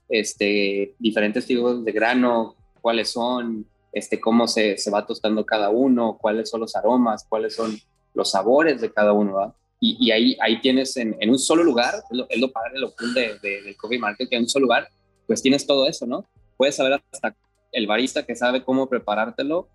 [0.09, 6.19] este, diferentes tipos de grano, cuáles son, este, cómo se, se, va tostando cada uno,
[6.21, 7.75] cuáles son los aromas, cuáles son
[8.13, 9.55] los sabores de cada uno, ¿verdad?
[9.81, 12.79] Y, y ahí, ahí tienes en, en, un solo lugar, es lo, es lo padre,
[12.79, 14.89] lo cool de, de, del coffee market, que en un solo lugar,
[15.27, 16.27] pues tienes todo eso, ¿no?
[16.63, 17.35] Puedes saber hasta
[17.73, 19.69] el barista que sabe cómo preparártelo,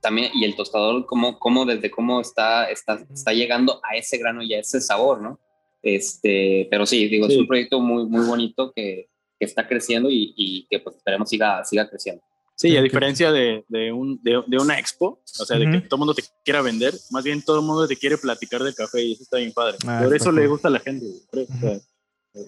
[0.00, 4.42] también, y el tostador, cómo, cómo desde cómo está, está, está llegando a ese grano
[4.42, 5.38] y a ese sabor, ¿no?
[5.84, 7.34] Este, pero sí, digo, sí.
[7.34, 11.28] es un proyecto muy, muy bonito que, que está creciendo y, y, que pues esperemos
[11.30, 12.24] siga, siga creciendo.
[12.56, 15.80] Sí, a diferencia de, de, un, de, de una expo, o sea, de uh -huh.
[15.80, 18.64] que todo el mundo te quiera vender, más bien todo el mundo te quiere platicar
[18.64, 19.78] del café y eso está bien padre.
[19.86, 21.06] Ah, Por eso le gusta a la gente.
[21.30, 21.44] Creo.
[21.44, 21.56] Uh -huh.
[21.56, 21.80] o sea,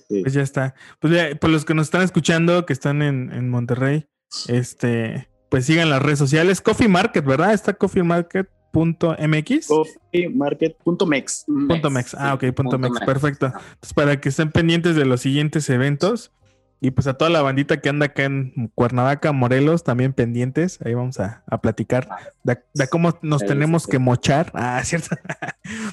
[0.08, 0.22] sí.
[0.22, 0.74] Pues ya está.
[1.00, 4.06] Pues ya, por los que nos están escuchando, que están en, en Monterrey,
[4.48, 6.60] este, pues sigan las redes sociales.
[6.60, 7.52] Coffee Market, ¿verdad?
[7.52, 8.48] Está Coffee Market.
[8.72, 12.92] Punto .mx coffeemarket.mex punto mex ah ok punto, mex.
[12.92, 16.32] mex perfecto Entonces, para que estén pendientes de los siguientes eventos
[16.80, 20.78] y pues a toda la bandita que anda acá en Cuernavaca, Morelos, también pendientes.
[20.84, 22.08] Ahí vamos a, a platicar
[22.42, 24.52] de, de, cómo nos sí, tenemos sí, que mochar.
[24.54, 25.16] Ah, cierto.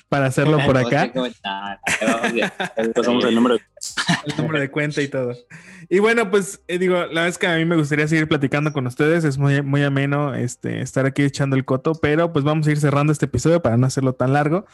[0.10, 1.12] Para hacerlo por acá.
[2.96, 3.58] Pasamos el número.
[4.26, 5.36] el número de cuenta y todo.
[5.89, 8.88] Y bueno, pues eh, digo, la es que a mí me gustaría seguir platicando con
[8.88, 9.24] ustedes.
[9.24, 12.80] Es muy, muy ameno este, estar aquí echando el coto, pero pues vamos a ir
[12.80, 14.66] cerrando este episodio para no hacerlo tan largo.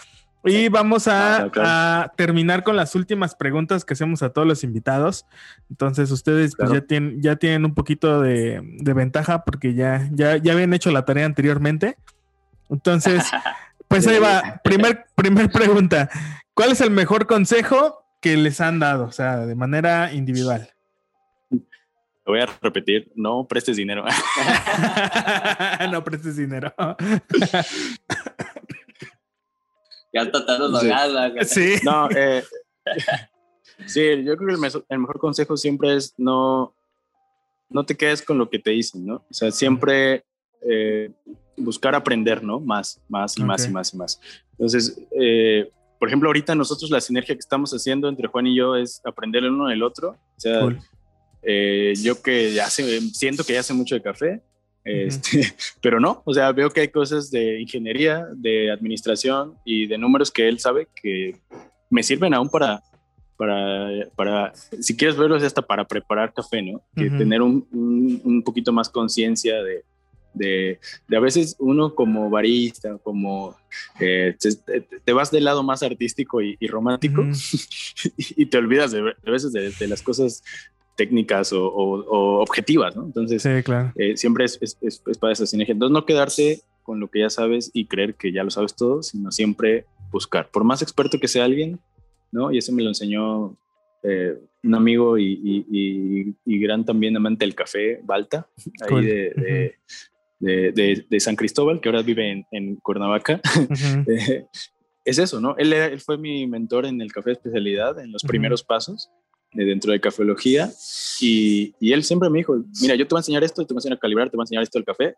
[0.46, 1.70] Y vamos a, ah, claro.
[1.70, 5.26] a, terminar con las últimas preguntas que hacemos a todos los invitados.
[5.70, 6.72] Entonces, ustedes claro.
[6.72, 10.74] pues, ya, tienen, ya tienen un poquito de, de ventaja porque ya, ya, ya, habían
[10.74, 11.98] hecho la tarea anteriormente.
[12.70, 13.26] Entonces,
[13.90, 14.62] pues ahí va.
[14.64, 16.10] Primer, primer pregunta.
[16.54, 19.06] ¿Cuál es el mejor consejo que les han dado?
[19.06, 20.70] O sea, de manera individual.
[21.50, 24.06] Lo voy a repetir, no prestes dinero.
[25.92, 26.74] no prestes dinero.
[30.14, 31.32] Ya está tan lograda.
[31.46, 31.76] Sí.
[31.84, 32.44] No, eh,
[33.86, 36.74] sí, yo creo que el mejor, el mejor, consejo siempre es no,
[37.70, 39.16] no te quedes con lo que te dicen, ¿no?
[39.30, 40.26] O sea, siempre
[40.62, 41.12] eh,
[41.58, 42.60] buscar aprender, ¿no?
[42.60, 43.48] Más, más y okay.
[43.48, 44.22] más y más y más.
[44.54, 48.76] Entonces, eh, por ejemplo, ahorita nosotros la sinergia que estamos haciendo entre Juan y yo
[48.76, 50.12] es aprender el uno del otro.
[50.12, 50.80] O sea, cool.
[51.42, 54.42] Eh, yo que ya siento que ya sé mucho de café,
[54.84, 55.74] este, uh -huh.
[55.82, 60.32] Pero no, o sea, veo que hay cosas de ingeniería, de administración y de números
[60.32, 61.36] que él sabe que
[61.90, 62.82] me sirven aún para,
[63.38, 66.82] para, para si quieres verlos, hasta para preparar café, ¿no?
[66.96, 67.18] Que uh -huh.
[67.18, 69.84] tener un, un, un, poquito más conciencia de,
[70.34, 73.56] de, de, a veces uno como barista, como
[74.00, 77.24] eh, te, te, vas del lado más artístico y, y romántico
[78.18, 80.44] y, y, te olvidas de, veces de, de las cosas
[80.96, 83.06] técnicas o, o, o, objetivas, ¿no?
[83.06, 83.94] Entonces, sí, claro.
[83.96, 85.74] eh, siempre es, es, es, es, para esa sinergia.
[85.74, 89.02] Entonces, no quedarse con lo que ya sabes y creer que ya lo sabes todo,
[89.02, 90.50] sino siempre buscar.
[90.50, 91.80] Por más experto que sea alguien,
[92.32, 92.52] ¿no?
[92.52, 93.56] Y eso me lo enseñó
[94.04, 98.48] eh, un amigo y, y, y, y, gran también amante del café, Balta,
[98.82, 99.06] ahí cool.
[99.06, 99.76] de, de,
[100.40, 103.42] de, de, de, San Cristóbal, que ahora vive en, en Cuernavaca.
[103.44, 104.48] Uh -huh.
[105.06, 105.56] es eso, ¿no?
[105.58, 108.30] Él, él, fue mi mentor en el café de especialidad, en los uh -huh.
[108.30, 109.10] primeros pasos
[109.52, 110.72] dentro de cafelogía
[111.20, 113.80] y, y, él siempre me dijo, mira, yo te voy a enseñar esto, te voy
[113.80, 115.16] a enseñar a calibrar, te voy a enseñar esto del café,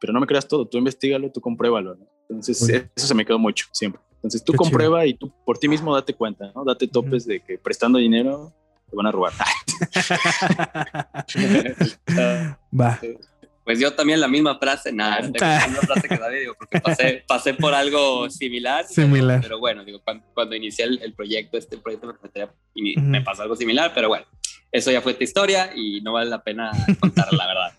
[0.00, 2.06] pero no me creas todo, tú investigalo, tú compruébalo, ¿no?
[2.30, 2.62] Entonces,
[2.96, 4.00] eso se me quedó mucho, siempre.
[4.16, 5.10] Entonces, tú Qué comprueba chido.
[5.10, 6.64] y tú por ti mismo date cuenta, ¿no?
[6.64, 7.28] Date topes uh -huh.
[7.28, 8.54] de que prestando dinero
[8.90, 9.32] te van a robar.
[12.80, 13.00] Va.
[13.64, 17.24] Pues yo también la misma frase, nada, la misma frase que David, digo, porque pasé,
[17.26, 18.84] pasé por algo similar.
[18.86, 19.40] Similar.
[19.40, 20.00] Pero, bueno, digo,
[20.34, 22.14] cuando, inicié el, proyecto, este proyecto
[22.74, 24.26] me, me pasó algo similar, pero bueno,
[24.70, 27.72] eso ya fue tu historia y no vale la pena contarla, la verdad.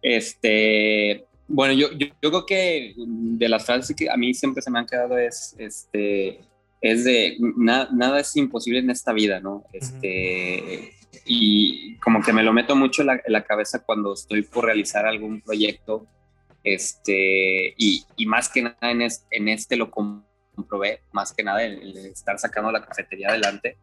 [0.00, 4.78] Este, bueno, yo, yo, creo que de las frases que a mí siempre se me
[4.78, 6.40] han quedado es, este,
[6.80, 9.64] es de nada es imposible en esta vida, ¿no?
[9.72, 10.92] Este,
[11.24, 15.40] y como que me lo meto mucho en la, cabeza cuando estoy por realizar algún
[15.40, 16.06] proyecto,
[16.62, 21.96] este, y, y más que nada en, en este lo comprobé, más que nada el,
[21.96, 23.78] estar sacando la cafetería adelante,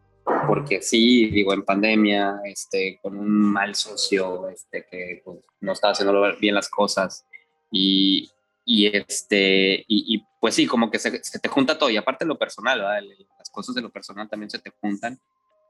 [0.46, 5.92] porque sí, digo, en pandemia, este, con un mal socio, este, que pues, no estaba
[5.92, 7.26] haciendo bien las cosas,
[7.70, 8.30] y,
[8.64, 12.38] y este, y, pues sí, como que se, se, te junta todo, y aparte lo
[12.38, 13.02] personal, ¿verdad?
[13.38, 15.18] las cosas de lo personal también se te juntan,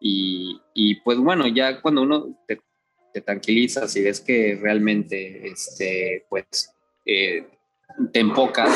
[0.00, 2.60] y, y pues bueno, ya cuando uno te,
[3.12, 6.74] te, tranquilizas y ves que realmente, este, pues,
[7.06, 7.46] eh,
[8.12, 8.70] te enfocas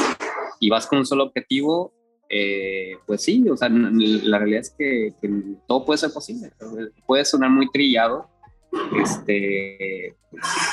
[0.61, 1.93] y vas con un solo objetivo,
[2.31, 5.15] eh, pues sí, o sea, la realidad es que,
[5.67, 6.51] todo puede ser posible.
[7.07, 8.29] Puede sonar muy trillado,
[9.03, 10.15] este,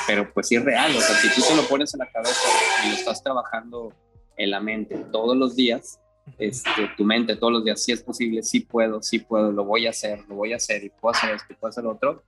[0.06, 0.94] pero pues sí es real.
[0.94, 2.48] O sea, si tú te lo pones en la cabeza
[2.84, 3.92] y lo estás trabajando
[4.36, 5.98] en la mente todos los días,
[6.38, 9.86] este, tu mente todos los días, si es posible, sí puedo, sí puedo, lo voy
[9.86, 12.22] a hacer, lo voy a hacer y puedo hacer esto y puedo hacer otro,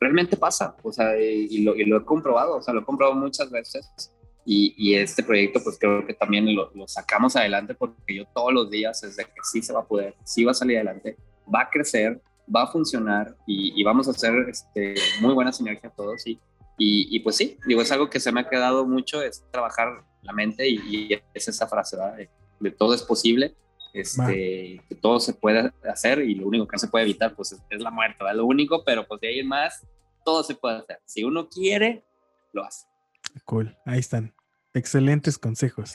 [0.00, 3.18] realmente pasa, o sea, y, lo, y lo, he comprobado, o sea, lo he comprobado
[3.18, 3.88] muchas veces
[4.44, 8.52] y, y este proyecto pues creo que también lo, lo, sacamos adelante porque yo todos
[8.52, 11.16] los días es de que sí se va a poder, sí va a salir adelante,
[11.52, 12.20] va a crecer,
[12.54, 16.38] va a funcionar y, y vamos a hacer este, muy buena sinergia todos y,
[16.76, 20.32] y, pues sí, digo, es algo que se me ha quedado mucho, es trabajar la
[20.32, 22.28] mente y, es esa frase, ¿verdad?
[22.64, 23.54] De todo es posible,
[23.92, 27.56] este, que todo se puede hacer y lo único que no se puede evitar pues
[27.70, 28.36] es, la muerte, ¿verdad?
[28.36, 29.86] Lo único, pero pues de ahí en más,
[30.24, 30.98] todo se puede hacer.
[31.04, 32.04] Si uno quiere,
[32.52, 32.86] lo hace.
[33.44, 34.34] Cool, ahí están.
[34.74, 35.94] Excelentes consejos.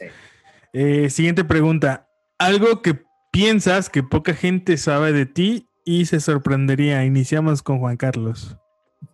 [0.71, 2.07] Eh, siguiente pregunta.
[2.37, 7.03] Algo que piensas que poca gente sabe de ti y se sorprendería.
[7.03, 8.57] Iniciamos con Juan Carlos.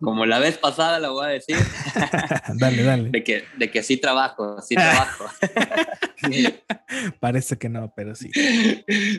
[0.00, 1.56] Como la vez pasada la voy a decir.
[2.54, 3.10] dale, dale.
[3.10, 5.24] De que, de que sí trabajo, sí trabajo.
[7.20, 8.30] Parece que no, pero sí.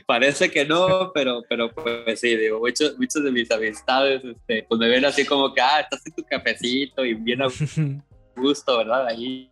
[0.05, 4.79] Parece que no, pero, pero pues sí, digo, muchos, muchos de mis amistades este, pues
[4.79, 7.47] me ven así como que, ah, estás en tu cafecito y bien a
[8.35, 9.07] gusto, ¿verdad?
[9.07, 9.51] Ahí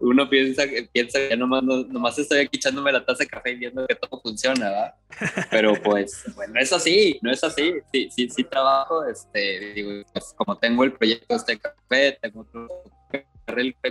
[0.00, 3.86] uno piensa, piensa que nomás, nomás estoy aquí echándome la taza de café y viendo
[3.86, 4.94] que todo funciona, ¿verdad?
[5.50, 7.74] Pero pues, bueno, no es así, no es así.
[7.92, 12.40] Sí, sí, sí trabajo, este, digo, pues, como tengo el proyecto este de café, tengo
[12.40, 12.68] otro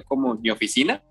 [0.05, 1.01] como mi oficina,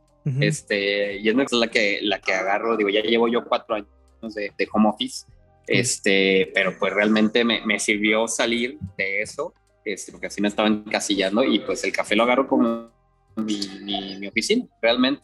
[0.41, 4.53] este, y es la que, la que agarro, digo, ya llevo yo cuatro años de,
[4.57, 5.27] de home office,
[5.67, 10.69] este, pero pues realmente me, me, sirvió salir de eso, este, porque así me estaba
[10.69, 12.91] encasillando y pues el café lo agarro como
[13.37, 15.22] mi, mi, oficina, realmente.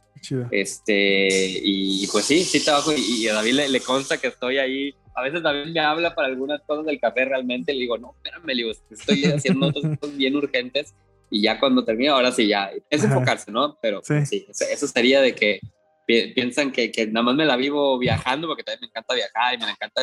[0.51, 1.29] Este,
[1.63, 4.95] y pues sí, sí trabajo y, a David le, consta que estoy ahí.
[5.15, 8.47] A veces David me habla para algunas cosas del café realmente, le digo, no, espérame,
[8.47, 10.95] le digo, estoy haciendo otras cosas bien urgentes
[11.31, 13.79] y ya cuando termino, ahora sí, ya, es enfocarse, ¿no?
[13.81, 15.61] Pero sí, eso sería de que
[16.07, 19.59] piensan que, que, nada más me la vivo viajando, porque también me encanta viajar y
[19.59, 20.03] me encanta,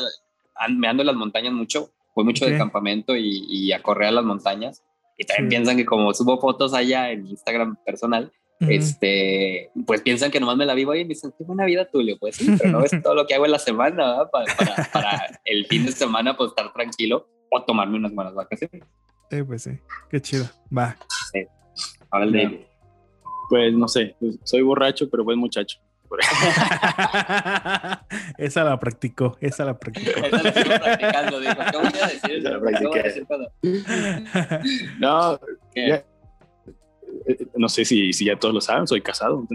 [0.69, 4.11] me ando en las montañas mucho, voy mucho de campamento y, y, a correr a
[4.11, 4.83] las montañas
[5.17, 10.39] y también piensan que como subo fotos allá en Instagram personal, este, pues piensan que
[10.39, 12.17] nomás me la vivo ahí y me dicen, qué buena vida, Tulio.
[12.17, 15.39] Pues sí, pero no ves todo lo que hago en la semana, para, para, para,
[15.45, 18.83] el fin de semana, pues estar tranquilo o tomarme unas buenas vacaciones.
[19.29, 19.71] Eh, pues sí,
[20.09, 20.45] qué chido.
[20.75, 20.97] Va.
[21.31, 21.45] Sí.
[22.09, 22.65] Ahora el
[23.49, 25.79] Pues no sé, pues, soy borracho, pero buen muchacho.
[28.37, 30.11] esa la practicó, esa la practicó.
[30.11, 31.55] esa la sigo practicando, dijo.
[31.71, 32.43] ¿Qué voy a decir?
[32.43, 33.25] la practiqué.
[34.99, 35.39] no,
[37.55, 39.47] no sé si, si, ya todos lo saben, soy casado.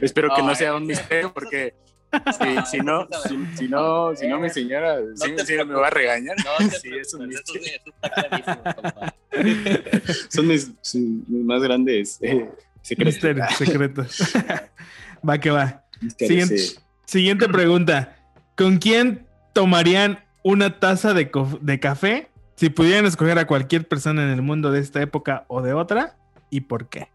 [0.00, 1.74] espero que no sea un misterio porque
[2.70, 3.08] si, no,
[3.56, 4.98] si, no, si no, mi señora
[5.66, 6.36] me va a regañar.
[6.38, 7.80] No, sí, es un misterio.
[10.28, 10.70] Son mis,
[11.28, 12.50] más grandes eh,
[12.82, 13.56] secretos.
[13.56, 14.34] secretos.
[15.28, 15.84] Va que va.
[17.06, 18.16] Siguiente, pregunta.
[18.56, 21.30] ¿Con quién tomarían una taza de,
[21.80, 25.72] café si pudieran escoger a cualquier persona en el mundo de esta época o de
[25.72, 26.16] otra?
[26.50, 27.08] ¿Y por qué?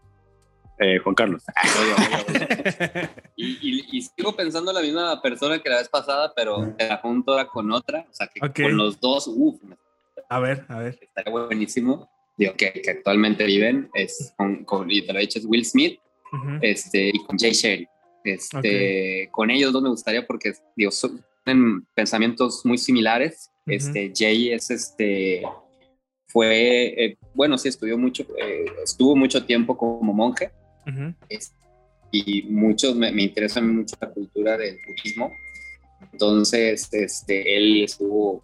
[0.78, 1.42] Eh, Juan Carlos.
[3.36, 7.46] y, sigo pensando en la misma persona que la vez pasada, pero la junto ahora
[7.48, 8.06] con otra.
[8.10, 9.60] O sea, que con los dos, uff.
[10.28, 10.98] A ver, a ver.
[11.00, 12.08] Estaría buenísimo.
[12.36, 14.32] Digo, que, actualmente viven, es
[14.64, 15.98] con, y te lo he dicho, es Will Smith
[16.60, 17.88] este, y con Jay Sherry.
[18.24, 20.90] Este, Con ellos dos me gustaría porque digo,
[21.44, 23.50] tienen pensamientos muy similares.
[23.66, 25.42] este, Jay es este,
[26.28, 30.50] fue, eh, bueno, sí, estudió mucho, eh, estuvo mucho tiempo como monje.
[32.10, 35.30] y muchos me, me interesa mucho la cultura del budismo.
[36.12, 38.42] Entonces, este, él estuvo,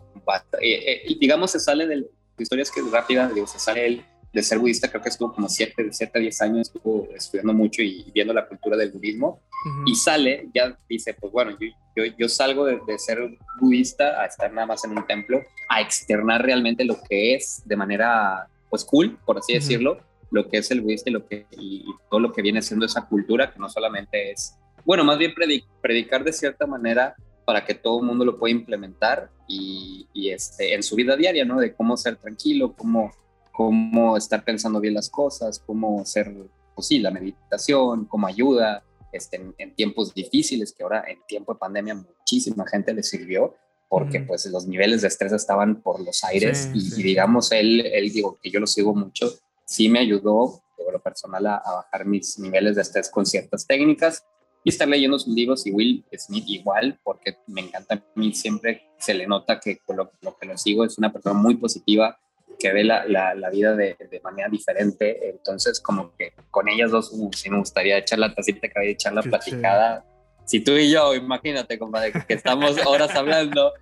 [0.61, 2.07] eh, eh, digamos, se sale de
[2.39, 4.05] historias que es rápida, digo, se sale él
[4.35, 7.55] de ser budista, creo que estuvo como 7, de 7 a 10 años, estuvo estudiando
[7.55, 9.41] mucho y viendo la cultura del budismo,
[9.87, 13.19] y sale, ya dice, pues bueno, yo, yo, yo salgo de, de, ser
[13.61, 17.77] budista a estar nada más en un templo, a externar realmente lo que es de
[17.77, 20.01] manera, pues cool, por así decirlo,
[20.33, 23.07] lo que es el budista y, lo que, y, todo lo que viene siendo esa
[23.07, 25.33] cultura, que no solamente es, bueno, más bien
[25.81, 27.15] predicar de cierta manera
[27.45, 31.45] para que todo el mundo lo pueda implementar y, y, este, en su vida diaria,
[31.45, 31.61] ¿no?
[31.61, 33.13] De cómo ser tranquilo, cómo,
[33.55, 36.35] cómo estar pensando bien las cosas, cómo hacer,
[36.75, 38.83] pues sí, la meditación, cómo ayuda
[39.13, 43.55] este, en, tiempos difíciles, que ahora en tiempo de pandemia muchísima gente le sirvió,
[43.89, 48.37] porque pues los niveles de estrés estaban por los aires y, digamos, él, él, digo,
[48.43, 49.33] que yo lo sigo mucho,
[49.65, 54.25] sí me ayudó, por lo personal, a, bajar mis niveles de estrés con ciertas técnicas
[54.65, 58.83] y estar leyendo sus libros y Will Smith igual, porque me encanta a mí, siempre
[58.99, 62.19] se le nota que lo, lo que lo sigo es una persona muy positiva,
[62.59, 65.31] que ve la, la, vida de, de, manera diferente.
[65.31, 68.89] Entonces, como que con ellas dos, uh, sí me gustaría echar la tacita de café
[68.89, 70.05] y echar la platicada.
[70.45, 73.73] Si tú y yo, imagínate, compadre, que estamos horas hablando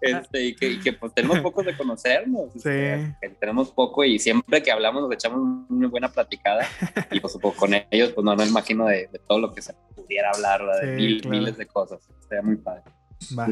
[0.00, 2.54] este, y, que, que, pues tenemos poco de conocernos.
[2.54, 6.66] Este, tenemos poco y siempre que hablamos nos echamos una buena platicada.
[7.10, 10.30] Y pues, pues con ellos, pues no, me imagino de, todo lo que se pudiera
[10.30, 12.06] hablar, de miles de cosas.
[12.28, 12.82] Sería muy padre.
[13.38, 13.48] Va.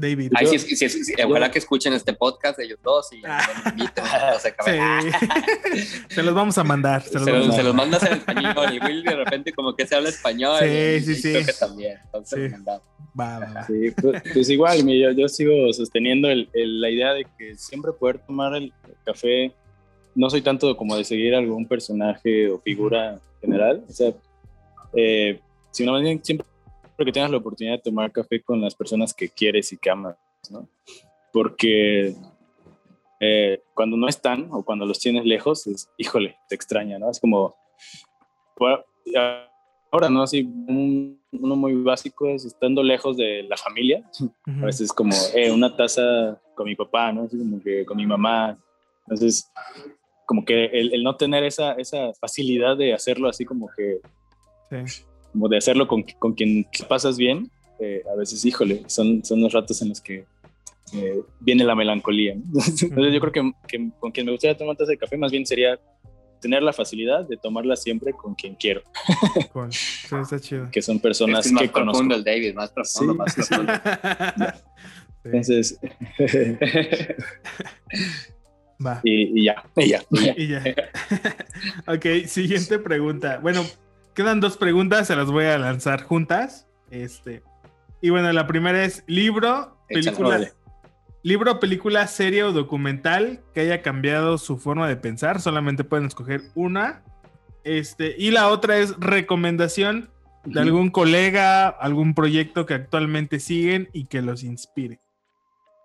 [0.00, 0.32] David.
[0.34, 0.46] Ay,
[1.24, 3.40] ojalá que escuchen este podcast ellos dos y ah.
[6.08, 7.02] se los vamos a mandar.
[7.02, 10.08] Se los, se los, mandas en español y Will de repente como que se habla
[10.08, 10.58] español.
[10.60, 11.32] Sí, sí, sí.
[11.32, 11.98] Creo que también.
[12.04, 12.52] Entonces,
[13.18, 17.56] va, va, Sí, pues, pues, igual, yo, yo sigo sosteniendo el, la idea de que
[17.56, 18.72] siempre poder tomar el
[19.04, 19.52] café,
[20.14, 24.12] no soy tanto como de seguir algún personaje o figura general, o sea,
[24.94, 25.40] eh,
[25.70, 26.02] sino más
[27.00, 29.90] siempre que tengas la oportunidad de tomar café con las personas que quieres y que
[29.90, 30.16] amas,
[30.50, 30.68] ¿no?
[31.32, 32.14] Porque
[33.20, 37.10] eh, cuando no están o cuando los tienes lejos, es, híjole, te extraña, ¿no?
[37.10, 37.54] Es como,
[39.90, 40.22] ahora, ¿no?
[40.22, 44.04] Así, uno muy básico es estando lejos de la familia.
[44.46, 47.22] A veces como eh, una taza con mi papá, ¿no?
[47.22, 48.58] Así como que con mi mamá.
[49.06, 49.50] Entonces,
[50.26, 54.00] como que el, el no tener esa, esa facilidad de hacerlo así como que...
[54.86, 59.40] Sí como de hacerlo con, con quien pasas bien, eh, a veces, híjole, son, son
[59.40, 60.24] los ratos en los que
[60.92, 62.32] eh, viene la melancolía.
[62.34, 65.46] Entonces yo creo que, que, con quien me gustaría tomar taza de café más bien
[65.46, 65.78] sería
[66.40, 68.82] tener la facilidad de tomarla siempre con quien quiero.
[69.70, 70.68] Sí, está chido.
[70.72, 72.14] Que son personas es más que profundo conozco.
[72.14, 73.72] el David, más profundo, más profundo.
[75.24, 75.78] Entonces...
[78.84, 79.00] Va.
[79.04, 80.02] Y, y, ya, y ya.
[80.10, 80.64] Y ya.
[81.86, 83.38] ok, siguiente pregunta.
[83.38, 83.64] Bueno,
[84.14, 86.68] Quedan dos preguntas, se las voy a lanzar juntas.
[86.90, 87.42] Este.
[88.00, 90.52] Y bueno, la primera es libro, película.
[91.22, 95.40] Libro, película, serie o documental que haya cambiado su forma de pensar.
[95.40, 97.02] Solamente pueden escoger una.
[97.62, 100.08] Este, y la otra es recomendación
[100.44, 104.98] de algún colega, algún proyecto que actualmente siguen y que los inspire.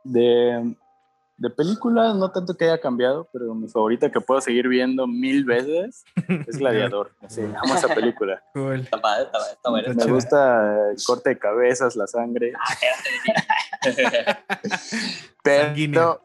[0.06, 0.76] De,
[1.38, 5.44] de películas, no tanto que haya cambiado, pero mi favorita que puedo seguir viendo mil
[5.44, 6.06] veces
[6.48, 7.12] es Gladiador.
[7.28, 8.42] Sí, amo esa película.
[8.54, 8.82] Cool.
[8.82, 9.40] Está padre, está,
[9.82, 12.54] está Me gusta el corte de cabezas, la sangre.
[15.44, 16.22] pero,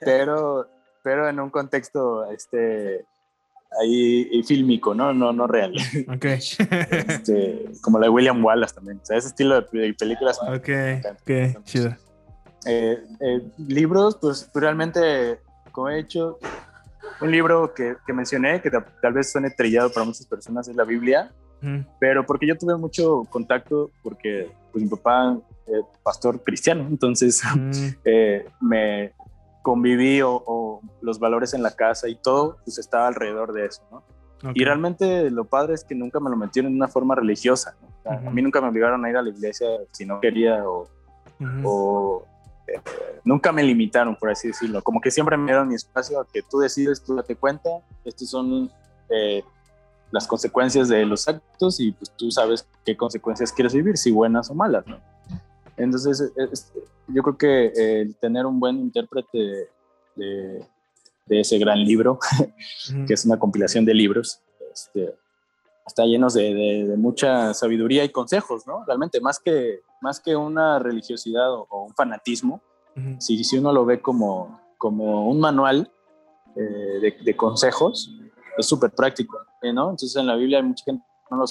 [0.00, 0.68] pero,
[1.02, 3.04] pero en un contexto este,
[3.80, 5.12] ahí fílmico, ¿no?
[5.12, 5.74] No, no real.
[6.08, 6.24] Ok.
[6.24, 8.98] Este, como la de William Wallace también.
[9.02, 10.40] O sea, ese estilo de películas.
[10.40, 10.68] Ok,
[11.20, 11.94] ok, chido.
[12.66, 15.40] Eh, eh, libros, pues realmente,
[15.72, 16.38] como he hecho,
[17.20, 20.84] un libro que, que mencioné, que tal vez suene trillado para muchas personas, es la
[20.84, 21.32] Biblia,
[22.00, 27.40] pero porque yo tuve mucho contacto, porque pues, mi papá es pastor cristiano, entonces
[28.04, 29.12] eh, me
[29.62, 34.02] conviví o, los valores en la casa y todo, pues estaba alrededor de eso, ¿no?
[34.54, 37.76] Y realmente lo padre es que nunca me lo metieron en una forma religiosa.
[38.04, 40.88] A mí nunca me obligaron a ir a la iglesia si no quería o,
[41.62, 42.26] o
[43.24, 44.82] nunca me limitaron, por así decirlo.
[44.82, 47.70] Como que siempre me dieron mi espacio a que tú decides, tú date cuenta,
[48.04, 48.70] estas son
[49.08, 49.42] eh,
[50.10, 54.50] las consecuencias de los actos y pues tú sabes qué consecuencias quieres vivir, si buenas
[54.50, 55.00] o malas, ¿no?
[55.76, 56.32] Entonces,
[57.08, 59.68] yo creo que el tener un buen intérprete
[60.16, 60.66] de,
[61.28, 62.18] ese gran libro,
[63.06, 64.40] que es una compilación de libros,
[64.72, 65.14] este,
[65.86, 66.54] está lleno de,
[66.88, 68.84] de, mucha sabiduría y consejos, ¿no?
[68.86, 72.62] Realmente, más que, más que una religiosidad o, un fanatismo,
[73.18, 75.90] si, si, uno lo ve como, como un manual
[76.56, 78.14] eh, de, consejos,
[78.58, 79.38] es súper práctico.
[79.62, 79.90] ¿no?
[79.90, 81.46] Entonces en la Biblia hay mucha gente que no lo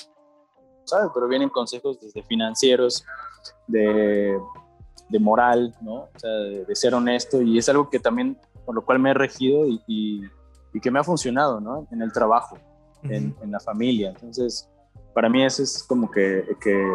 [0.85, 3.03] sabe, pero vienen consejos desde financieros,
[3.65, 4.37] de,
[5.09, 5.93] de moral, ¿no?
[5.95, 9.13] O sea, de, ser honesto y es algo que también, por lo cual me he
[9.13, 11.87] regido y, y, que me ha funcionado, ¿no?
[11.91, 12.57] En el trabajo,
[13.03, 14.09] en, en, la familia.
[14.09, 14.69] Entonces,
[15.13, 16.85] para mí ese es como que, que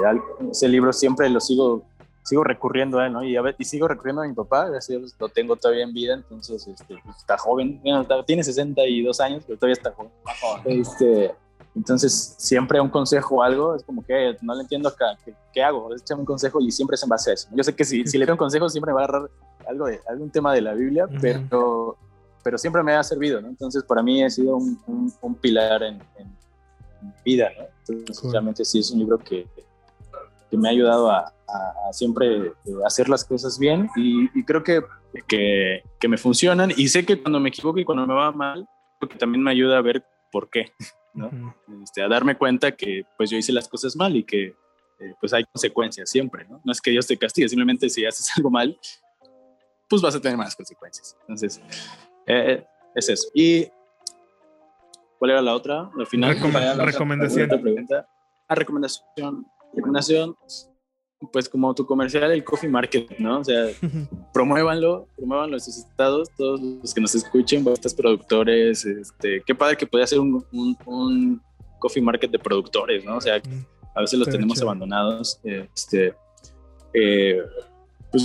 [0.50, 1.84] ese libro siempre lo sigo
[2.26, 3.22] sigo recurriendo a él, ¿no?
[3.22, 4.68] Y, y sigo recurriendo a mi papá,
[5.18, 7.80] lo tengo todavía en vida, entonces este, pues, está joven,
[8.26, 10.10] tiene 62 años, pero todavía está joven.
[10.64, 11.32] Este,
[11.76, 15.16] entonces, siempre un consejo o algo, es como que no le entiendo acá,
[15.52, 15.94] ¿qué, hago?
[15.94, 17.48] Échame un consejo y siempre es en base a eso.
[17.52, 19.30] Yo sé que si, si le doy un consejo siempre me va a agarrar
[19.68, 21.96] algo de, algún tema de la Biblia, pero,
[22.46, 23.48] pero siempre me ha servido, ¿no?
[23.48, 25.98] Entonces, para mí ha sido un, un, pilar en,
[27.02, 27.64] mi vida, ¿no?
[27.88, 29.48] Entonces, realmente sí es un libro que,
[30.48, 32.52] que me ha ayudado a, a, siempre eh,
[32.84, 34.80] hacer las cosas bien y, creo que,
[35.26, 38.64] que, que, me funcionan y sé que cuando me equivoco y cuando me va mal,
[39.00, 40.66] creo que también me ayuda a ver por qué,
[41.14, 41.52] ¿no?
[41.82, 44.54] este, a darme cuenta que pues yo hice las cosas mal y que
[45.00, 46.60] eh, pues hay consecuencias siempre, ¿no?
[46.64, 48.78] No es que Dios te castigue, simplemente si haces algo mal,
[49.88, 51.16] pues vas a tener más consecuencias.
[51.22, 51.60] Entonces,
[52.26, 52.64] eh,
[52.94, 53.28] es eso.
[53.34, 53.66] Y
[55.18, 55.90] ¿Cuál era la otra?
[55.96, 56.38] La final.
[56.78, 57.48] recomendación.
[57.48, 58.06] pregunta.
[58.48, 59.46] Ah, recomendación.
[59.74, 60.36] Recomendación
[61.32, 63.40] pues como tu comercial, el Coffee Market, ¿no?
[63.40, 63.68] O sea,
[64.34, 69.86] promuévanlo, promuévanlo esos estados, todos los que nos escuchen, estos productores, este, qué padre que
[69.86, 71.42] puede ser un, un,
[71.78, 73.16] Coffee Market de productores, ¿no?
[73.16, 73.40] O sea,
[73.94, 76.14] a veces los tenemos abandonados, este,
[76.94, 77.42] eh,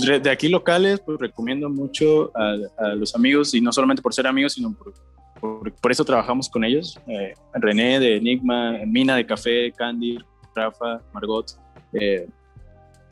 [0.00, 4.26] pues de aquí locales, pues recomiendo mucho a, los amigos, y no solamente por ser
[4.26, 9.72] amigos, sino por, por, eso trabajamos con ellos, eh, René de Enigma, Mina de Café,
[9.72, 10.18] Candy,
[10.54, 11.46] Rafa, Margot,
[11.92, 12.28] eh,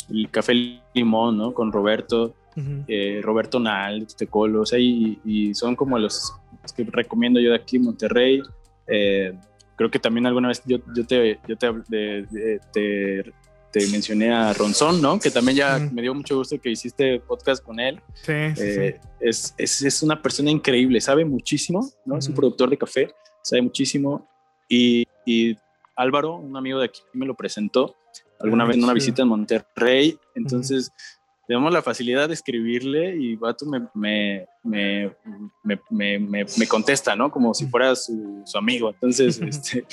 [0.09, 0.55] el Café
[0.95, 1.55] Limón, ¿no?
[1.55, 2.35] Con Roberto,
[2.89, 6.35] eh, Roberto Nal, Tecolo, o sea, y, son como los,
[6.77, 8.43] que recomiendo yo de aquí, Monterrey.
[8.87, 9.33] Eh,
[9.77, 11.73] creo que también alguna vez yo, yo, te, yo te,
[12.73, 13.33] te,
[13.91, 15.19] mencioné a Ronzón, ¿no?
[15.19, 18.01] Que también ya me dio mucho gusto que hiciste podcast con él.
[18.15, 22.19] Sí, eh, Es, es, es, una persona increíble, sabe muchísimo, ¿no?
[22.19, 24.29] Es un productor de café, sabe muchísimo.
[24.69, 25.57] Y, y
[25.97, 27.97] Álvaro, un amigo de aquí, me lo presentó
[28.41, 30.19] alguna vez en una visita en Monterrey.
[30.35, 30.93] Entonces,
[31.47, 34.47] tenemos la facilidad de escribirle y Vato me, me,
[35.91, 37.31] me, me, contesta, ¿no?
[37.31, 38.91] Como si fuera su, su amigo.
[38.91, 39.85] Entonces, este,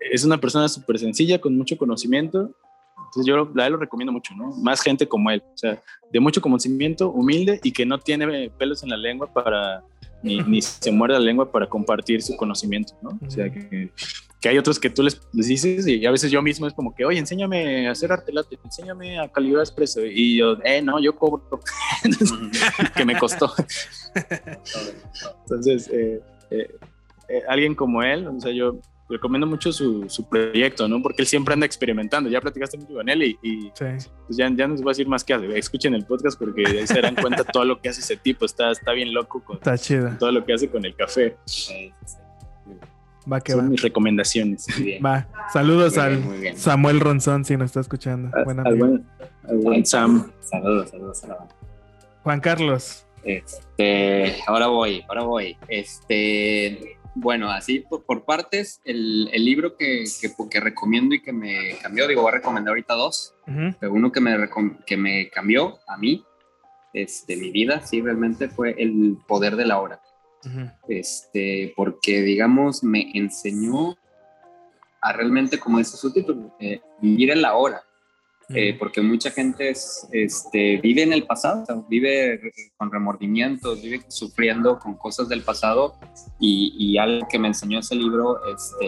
[0.00, 2.54] es una persona súper sencilla, con mucho conocimiento.
[3.08, 4.52] Entonces, yo la lo recomiendo mucho, ¿no?
[4.56, 5.82] Más gente como él, o sea,
[6.12, 9.82] de mucho conocimiento, humilde y que no tiene pelos en la lengua para,
[10.22, 13.18] ni, ni se muerde la lengua para compartir su conocimiento, ¿no?
[13.26, 13.90] O sea, que
[14.40, 17.04] que hay otros que tú les, dices y a veces yo mismo es como que,
[17.04, 21.14] oye, enséñame a hacer arte latte, enséñame a calibrar expreso y yo, eh, no, yo
[21.16, 21.60] cobro,
[22.96, 23.52] que me costó.
[25.42, 26.70] Entonces, eh, eh,
[27.28, 28.78] eh, alguien como él, o sea, yo
[29.08, 31.00] recomiendo mucho su, su, proyecto, ¿no?
[31.00, 34.66] Porque él siempre anda experimentando, ya platicaste mucho con él y, y pues ya, ya
[34.66, 37.14] no les voy a decir más que hace, escuchen el podcast porque ahí se darán
[37.14, 40.10] cuenta todo lo que hace ese tipo, está, está bien loco con, está chido.
[40.18, 41.36] todo lo que hace con el café.
[43.30, 44.66] Va que Son mis recomendaciones.
[45.04, 45.28] Va.
[45.52, 46.22] Saludos al
[46.56, 48.30] Samuel Ronzón si nos está escuchando.
[48.34, 49.02] al,
[49.62, 50.30] buen, Sam.
[50.40, 51.44] Saludos, saludos, saludos.
[52.22, 53.04] Juan Carlos.
[53.22, 55.56] Este, ahora voy, ahora voy.
[55.68, 61.76] Este, bueno, así por, partes, el, el libro que, que, que, recomiendo y que me
[61.82, 63.34] cambió, digo, voy a recomendar ahorita dos,
[63.80, 64.36] pero uno que me,
[64.86, 66.24] que me cambió a mí,
[66.92, 70.00] este, mi vida, sí, realmente fue El Poder de la Hora.
[70.88, 73.96] Este, porque digamos me enseñó
[75.00, 77.82] a realmente, como dice su título, eh, vivir en la hora.
[78.54, 82.40] Eh, porque mucha gente es, este, vive en el pasado, vive
[82.78, 85.98] con remordimientos, vive sufriendo con cosas del pasado
[86.40, 88.86] y, algo que me enseñó ese libro este,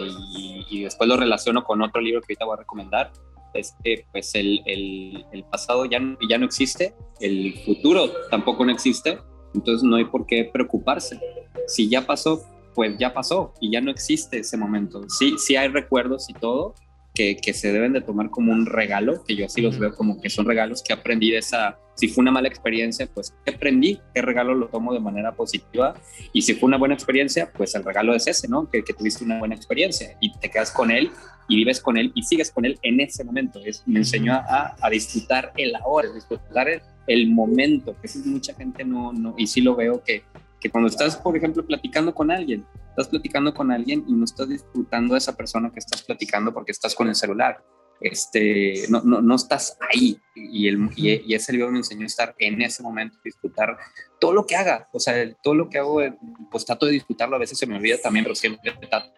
[0.69, 3.11] y, después lo relaciono con otro libro que ahorita voy a recomendar,
[3.53, 8.71] es que pues el, el, el pasado ya, ya no existe, el futuro tampoco no
[8.71, 9.19] existe,
[9.53, 11.19] entonces no hay por qué preocuparse.
[11.67, 12.43] Si ya pasó,
[12.73, 15.07] pues ya pasó y ya no existe ese momento.
[15.07, 16.73] Sí, sí hay recuerdos y todo
[17.13, 20.21] que, que se deben de tomar como un regalo, que yo así los veo como
[20.21, 23.99] que son regalos que aprendí de esa, si fue una mala experiencia, pues ¿qué aprendí?
[24.13, 25.95] ¿Qué regalo lo tomo de manera positiva?
[26.33, 28.69] Y si fue una buena experiencia, pues el regalo es ese, ¿no?
[28.69, 31.11] Que, que tuviste una buena experiencia y te quedas con él
[31.49, 33.59] y vives con él y sigues con él en ese momento.
[33.63, 38.53] Es, me enseñó a, a disfrutar el ahora, disfrutar el, el momento, que es mucha
[38.53, 40.23] gente no, no, y sí lo veo que,
[40.61, 44.47] que cuando estás, por ejemplo, platicando con alguien, estás platicando con alguien y no estás
[44.47, 47.63] disfrutando a esa persona que estás platicando porque estás con el celular.
[47.99, 52.35] Este, no, no, no estás ahí y, el, y, ese libro me enseñó a estar
[52.39, 53.77] en ese momento, disfrutar
[54.19, 56.01] todo lo que haga, o sea, todo lo que hago,
[56.49, 59.11] pues trato de disfrutarlo, a veces se me olvida también, pero siempre trato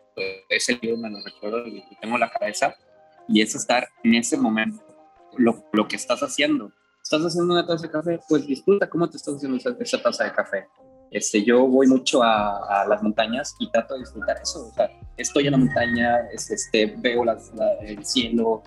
[0.49, 2.75] ese libro me lo recuerdo y tengo en la cabeza,
[3.27, 4.83] y es estar en ese momento,
[5.37, 6.71] lo, lo que estás haciendo.
[7.01, 10.25] Estás haciendo una taza de café, pues disfruta cómo te estás haciendo esa, esa taza
[10.25, 10.67] de café.
[11.13, 14.67] Este, yo voy mucho a, a, las montañas y trato de disfrutar eso.
[14.67, 18.63] O sea, estoy en la montaña, es, este, veo las, la, el cielo,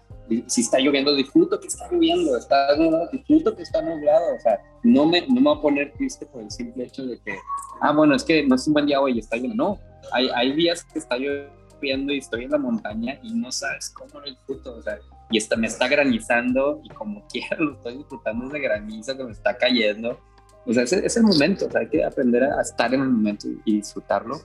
[0.47, 4.37] si está lloviendo, disfruto que está lloviendo, está nublado, disfruto que está nublado.
[4.37, 7.19] O sea, no me, no me voy a poner triste por el simple hecho de
[7.19, 7.35] que,
[7.81, 9.65] ah, bueno, es que no es un buen día hoy está lloviendo.
[9.65, 9.79] No,
[10.13, 14.21] hay, hay días que está lloviendo y estoy en la montaña y no sabes cómo
[14.21, 14.77] lo disfruto.
[14.77, 14.99] O sea,
[15.31, 19.33] y está, me está granizando y como quiera lo estoy disfrutando de granizo que me
[19.33, 20.21] está cayendo.
[20.67, 23.09] O sea, ese es el momento, o sea, hay que aprender a estar en el
[23.09, 24.41] momento y, y disfrutarlo.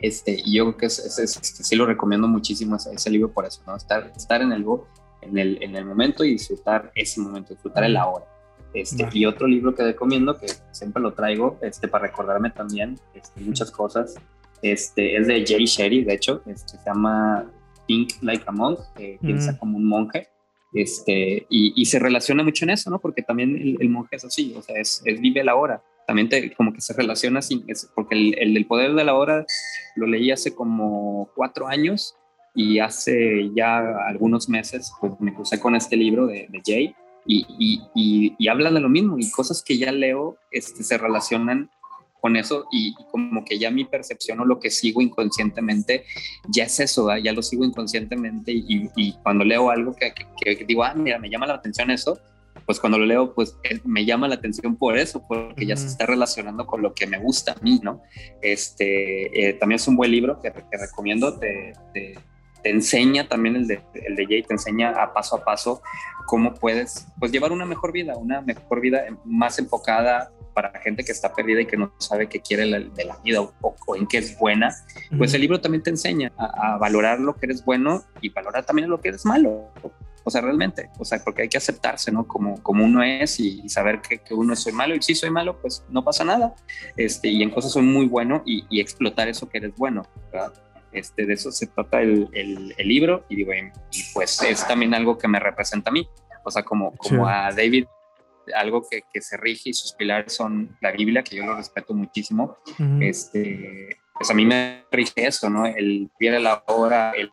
[0.00, 3.10] Este, y yo creo que es, es, es, este, sí lo recomiendo muchísimo ese, ese,
[3.10, 3.76] libro por eso, ¿no?
[3.76, 4.64] Estar, estar en, el,
[5.20, 8.26] en, el, en el momento y disfrutar ese momento, disfrutar el ahora.
[8.74, 13.40] Este, y otro libro que recomiendo, que siempre lo traigo este, para recordarme también este,
[13.42, 14.14] muchas cosas,
[14.62, 17.50] este, es de Jay Sherry, de hecho, este, se llama
[17.86, 19.56] Think Like a Monk, eh, piensa mm.
[19.58, 20.28] como un monje,
[20.72, 22.98] este, y, y, se relaciona mucho en eso, ¿no?
[22.98, 26.28] Porque también el, el monje es así, o sea, es, es, vive la hora, también
[26.28, 27.64] te, como que se relaciona así,
[27.94, 29.44] porque el, el, poder de la hora
[29.96, 32.14] lo leí hace como cuatro años
[32.54, 36.94] y hace ya algunos meses pues me crucé con este libro de, de Jay
[37.24, 40.98] y, y, y, y, habla de lo mismo y cosas que ya leo este, se
[40.98, 41.70] relacionan
[42.22, 46.04] con eso y, como que ya mi percepción o lo que sigo inconscientemente
[46.48, 47.20] ya es eso, ¿verdad?
[47.24, 51.18] ya lo sigo inconscientemente y, y cuando leo algo que, que, que, digo, ah, mira,
[51.18, 52.20] me llama la atención eso,
[52.64, 55.68] pues cuando lo leo, pues me llama la atención por eso, porque uh -huh.
[55.68, 58.00] ya se está relacionando con lo que me gusta a mí, ¿no?
[58.40, 62.14] Este, eh, también es un buen libro que, que recomiendo, te, te,
[62.62, 65.82] te, enseña también el de, el de Jay, te enseña a paso a paso
[66.26, 71.12] cómo puedes, pues llevar una mejor vida, una mejor vida más enfocada para gente que
[71.12, 74.06] está perdida y que no sabe qué quiere la, de la vida o, o, en
[74.06, 74.74] qué es buena,
[75.16, 78.64] pues el libro también te enseña a, a, valorar lo que eres bueno y valorar
[78.64, 79.70] también lo que eres malo.
[80.24, 82.26] O sea, realmente, o sea, porque hay que aceptarse, ¿no?
[82.28, 85.30] Como, como uno es y, y saber que, que, uno soy malo y si soy
[85.30, 86.54] malo, pues no pasa nada.
[86.96, 90.52] Este, y en cosas soy muy bueno y, y explotar eso que eres bueno, ¿verdad?
[90.92, 94.94] Este, de eso se trata el, el, el libro y digo, y pues es también
[94.94, 96.06] algo que me representa a mí.
[96.44, 97.32] O sea, como, como sí.
[97.32, 97.86] a David
[98.54, 101.94] algo que, que, se rige y sus pilares son la Biblia, que yo lo respeto
[101.94, 102.58] muchísimo.
[102.78, 103.08] Uh -huh.
[103.08, 105.66] este, pues a mí me rige eso, ¿no?
[105.66, 107.30] El pie de la obra, el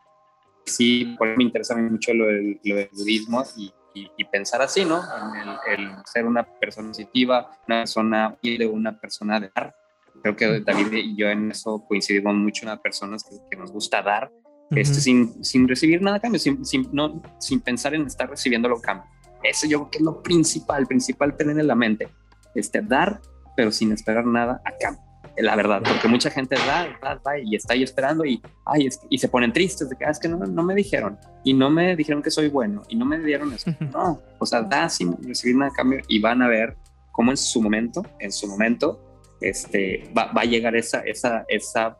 [0.64, 4.62] sí, por eso me interesa mucho lo del, lo del budismo y, y, y, pensar
[4.62, 5.00] así, ¿no?
[5.00, 5.48] En
[5.78, 9.74] el, el, ser una persona positiva, una persona de una persona de dar.
[10.22, 14.02] Creo que David y yo en eso coincidimos mucho, una personas que, que nos gusta
[14.02, 14.80] dar, uh -huh.
[14.80, 18.68] este, sin, sin recibir nada a cambio, sin, sin, no, sin pensar en estar recibiendo
[18.68, 19.10] lo cambio.
[19.42, 22.08] Eso yo creo que es lo principal, principal tener en la mente,
[22.54, 23.20] este, dar,
[23.56, 25.10] pero sin esperar nada a cambio
[25.42, 29.00] la verdad, porque mucha gente da, da, da y está ahí esperando y, ay, es,
[29.08, 31.70] y se ponen tristes de que ah, es que no, no, me dijeron y no
[31.70, 33.70] me dijeron que soy bueno y no me dieron eso.
[33.92, 36.76] No, o sea, da sin recibir nada a cambio y van a ver
[37.12, 39.00] cómo en su momento, en su momento,
[39.40, 41.96] este, va, va a llegar esa, esa, esa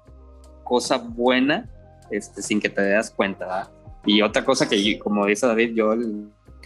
[0.64, 1.68] cosa buena
[2.10, 3.46] este, sin que te das cuenta.
[3.46, 3.70] ¿verdad?
[4.06, 5.94] Y otra cosa que, como dice David, yo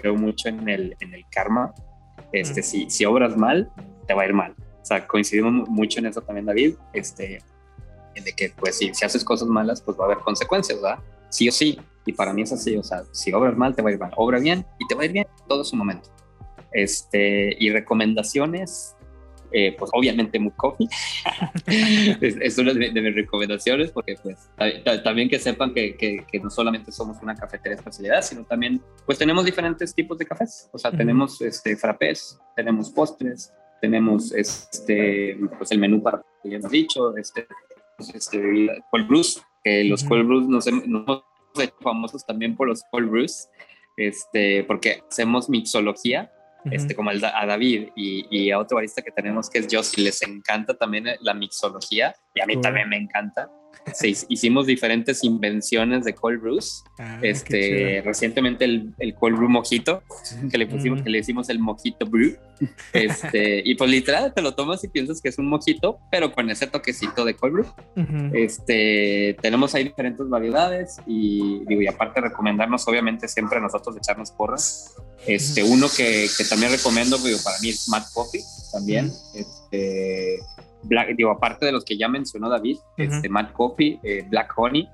[0.04, 1.72] creo mucho en el, en el karma.
[2.32, 2.64] Este, mm.
[2.64, 3.70] si, si obras mal,
[4.06, 4.54] te va a ir mal.
[4.82, 7.40] O sea, coincidimos mucho en eso también, David, este,
[8.14, 10.98] de que pues si, si haces cosas malas, pues va a haber consecuencias, ¿verdad?
[11.30, 11.80] Sí o sí.
[12.04, 14.12] Y para mí es así, o sea, si obras mal, te va a ir mal.
[14.16, 16.10] Obra bien y te va a ir bien todo su momento.
[16.72, 18.94] Este, y recomendaciones,
[19.56, 20.88] eh, pues obviamente Coffee.
[22.20, 24.50] es, es, una de, de, mis recomendaciones porque pues
[25.04, 28.82] también que sepan que, que, que, no solamente somos una cafetería de especialidad, sino también
[29.06, 30.68] pues tenemos diferentes tipos de cafés.
[30.72, 30.98] O sea, uh -huh.
[30.98, 37.16] tenemos este, frappés, tenemos postres, tenemos este, pues el menú para que ya hemos dicho,
[37.16, 37.46] este,
[38.12, 40.08] este cold brews, que los uh -huh.
[40.08, 41.22] cold brews nos, nos
[41.62, 43.48] hecho famosos también por los cold brews,
[43.96, 46.32] este, porque hacemos mixología,
[46.64, 46.76] uh -huh.
[46.76, 50.04] este, como el, a David y, y, a otro barista que tenemos que es Josie,
[50.04, 52.62] les encanta también la mixología y a mí uh -huh.
[52.62, 53.50] también me encanta.
[53.92, 56.84] Sí, hicimos diferentes invenciones de cold brews.
[56.98, 60.02] Ah, este, recientemente el, el, cold brew mojito,
[60.50, 61.04] que le pusimos, mm.
[61.04, 62.36] que le hicimos el mojito brew.
[62.92, 66.48] Este, y pues literal te lo tomas y piensas que es un mojito, pero con
[66.50, 67.66] ese toquecito de cold brew.
[67.96, 68.30] Uh -huh.
[68.32, 74.30] Este, tenemos ahí diferentes variedades y digo, y aparte recomendarnos obviamente siempre a nosotros echarnos
[74.30, 74.94] porras.
[75.26, 78.42] Este, uno que, que, también recomiendo, digo, para mí es Mad Coffee
[78.72, 79.10] también.
[79.10, 79.34] -huh.
[79.34, 80.38] Este,
[80.86, 83.14] Black, digo, aparte de los que ya mencionó David, uh -huh.
[83.14, 84.88] este, Mad Coffee, eh, Black Honey,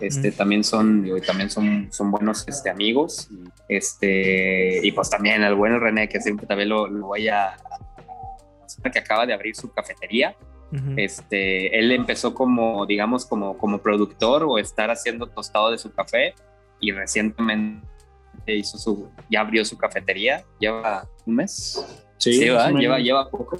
[0.00, 0.36] este, uh -huh.
[0.36, 3.28] también son, digo, también son, son buenos este, amigos.
[3.30, 7.56] Y, este, y pues también el buen René, que siempre también lo, lo voy a,
[8.92, 10.34] que acaba de abrir su cafetería.
[10.96, 16.34] Este, él empezó como, digamos, como, como productor o estar haciendo tostado de su café
[16.80, 17.86] y recientemente
[18.46, 22.03] hizo su, ya abrió su cafetería, lleva un mes.
[22.18, 23.58] Sí, lleva, lleva poco.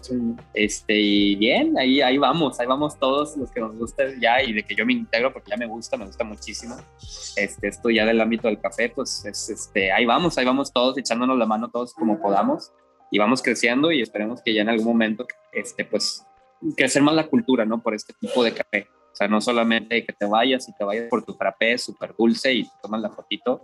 [0.54, 4.52] Este, y bien, ahí, ahí vamos, ahí vamos todos los que nos gusta ya y
[4.52, 6.76] de que yo me integro porque ya me gusta, me gusta muchísimo.
[7.36, 11.36] Este, esto ya del ámbito del café, pues este, ahí vamos, ahí vamos todos echándonos
[11.36, 12.72] la mano todos como podamos
[13.10, 16.26] y vamos creciendo y esperemos que ya en algún momento, este, pues,
[16.76, 17.82] crecer más la cultura, ¿no?
[17.82, 18.88] Por este tipo de café.
[19.12, 22.52] O sea, no solamente que te vayas y te vayas por tu frappé súper dulce
[22.52, 23.62] y te tomas la fotito,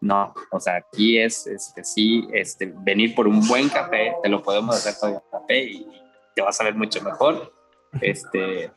[0.00, 4.42] no, o sea, aquí es, este, sí, este, venir por un buen café, te lo
[4.42, 5.86] podemos hacer el café y
[6.34, 7.52] te vas a ver mucho mejor.
[8.00, 8.70] Este,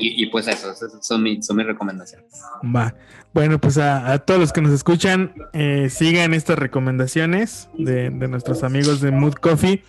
[0.00, 2.30] y, pues eso, son, mis, son mis recomendaciones.
[2.64, 2.94] Va.
[3.34, 9.00] Bueno, pues a, todos los que nos escuchan, eh, sigan estas recomendaciones de, nuestros amigos
[9.00, 9.82] de Mood Coffee.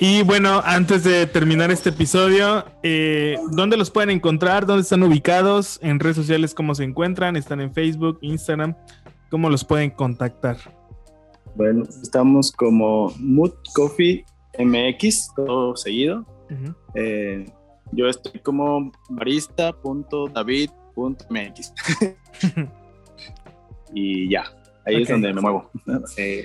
[0.00, 4.64] Y bueno, antes de terminar este episodio, eh, ¿dónde los pueden encontrar?
[4.64, 5.78] ¿Dónde están ubicados?
[5.82, 7.36] En redes sociales, ¿cómo se encuentran?
[7.36, 8.74] ¿Están en Facebook, Instagram?
[9.32, 10.58] ¿Cómo los pueden contactar?
[11.54, 14.26] Bueno, estamos como Mood Coffee
[14.58, 16.26] MX, todo seguido.
[16.94, 17.46] Eh,
[17.92, 21.72] yo estoy como barista.david.mx.
[23.94, 24.44] y ya,
[24.84, 25.70] ahí es donde me muevo.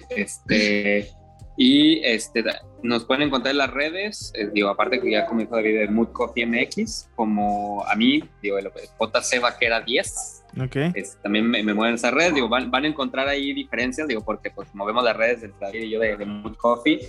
[0.10, 1.12] este,
[1.58, 2.42] y este,
[2.84, 6.14] nos pueden encontrar en las redes, eh, digo, aparte que ya dijo David, de Mood
[6.14, 10.46] Coffee MX, como a mí, digo, JC Vaquera 10.
[10.60, 10.94] Okay.
[11.22, 14.74] también me, mueven esas redes, digo, van, van, a encontrar ahí diferencias, digo, porque pues
[14.74, 17.00] movemos las redes de David y yo de, Mood Coffee,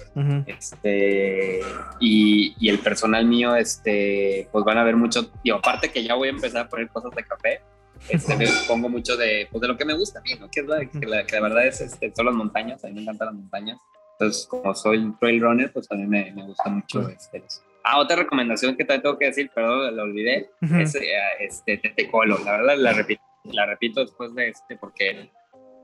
[0.46, 1.60] este,
[2.00, 6.14] y, y, el personal mío, este, pues van a ver mucho, digo, aparte que ya
[6.14, 7.60] voy a empezar a poner cosas de café,
[8.08, 10.50] este, me pongo mucho de, pues, de lo que me gusta a mí, ¿no?
[10.50, 12.94] Que, es la, que, la, que la verdad es, este, son las montañas, a mí
[12.94, 13.78] me encantan las montañas,
[14.12, 17.44] entonces, como soy trail runner, pues a mí me, me gusta mucho este,
[17.84, 21.08] Ah, otra recomendación que también tengo que decir, perdón, lo olvidé, es eh,
[21.40, 22.38] este Tetecolo.
[22.44, 23.22] La verdad, la repito,
[23.52, 25.30] la repito después de este, porque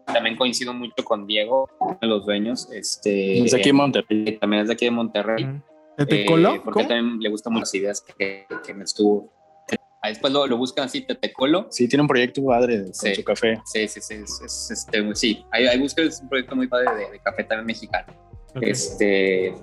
[0.06, 2.70] también coincido mucho con Diego, uno de los dueños.
[2.72, 4.38] Este, es de aquí de Monterrey.
[4.38, 5.60] También es de aquí de Monterrey.
[5.96, 6.54] ¿Tetecolo?
[6.56, 9.32] Eh, porque también le gustan muchas ideas que, que me estuvo.
[10.02, 11.66] Ah, después lo, lo, buscan así, Tetecolo.
[11.70, 13.58] Sí, tiene un proyecto padre con su café.
[13.64, 14.14] Sí, sí, sí.
[14.14, 18.12] Es, este, sí, ahí, ahí buscan un proyecto muy padre de, de café también mexicano.
[18.60, 19.54] Este,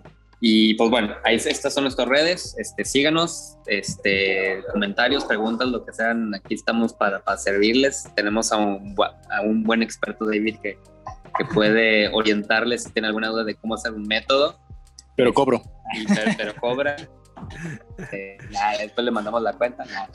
[0.44, 2.56] y pues bueno, ahí estas son nuestras redes.
[2.58, 6.34] Este, síganos, este, comentarios, preguntas, lo que sean.
[6.34, 8.10] Aquí estamos para, para servirles.
[8.16, 8.96] Tenemos a un,
[9.30, 10.80] a un, buen experto, David, que,
[11.38, 14.60] que puede orientarles si tienen alguna duda de cómo hacer un método.
[15.16, 15.62] Pero cobro.
[16.36, 16.96] pero, cobra.
[18.12, 18.40] Eh,
[18.80, 19.86] después le mandamos la cuenta.
[19.86, 20.08] No,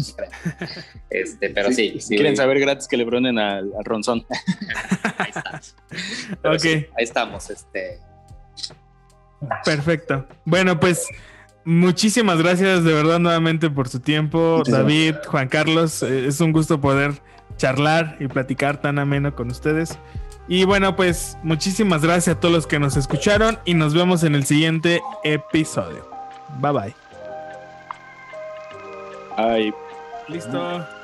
[1.09, 2.01] Este, pero sí.
[2.01, 4.27] Si quieren saber gratis que le bronen al, al ronzón.
[5.19, 5.61] ahí está.
[6.57, 6.89] Okay.
[6.97, 7.49] ahí estamos.
[7.49, 8.01] Este,
[9.65, 10.27] Perfecto.
[10.45, 11.07] Bueno, pues
[11.65, 16.03] muchísimas gracias de verdad nuevamente por su tiempo, David, Juan Carlos.
[16.03, 17.21] Eh, es un gusto poder
[17.57, 19.99] charlar y platicar tan ameno con ustedes.
[20.49, 24.35] Y bueno, pues muchísimas gracias a todos los que nos escucharon y nos vemos en
[24.35, 26.09] el siguiente episodio.
[26.61, 26.95] Bye bye.
[29.37, 29.75] Bye.
[30.29, 30.96] Listo.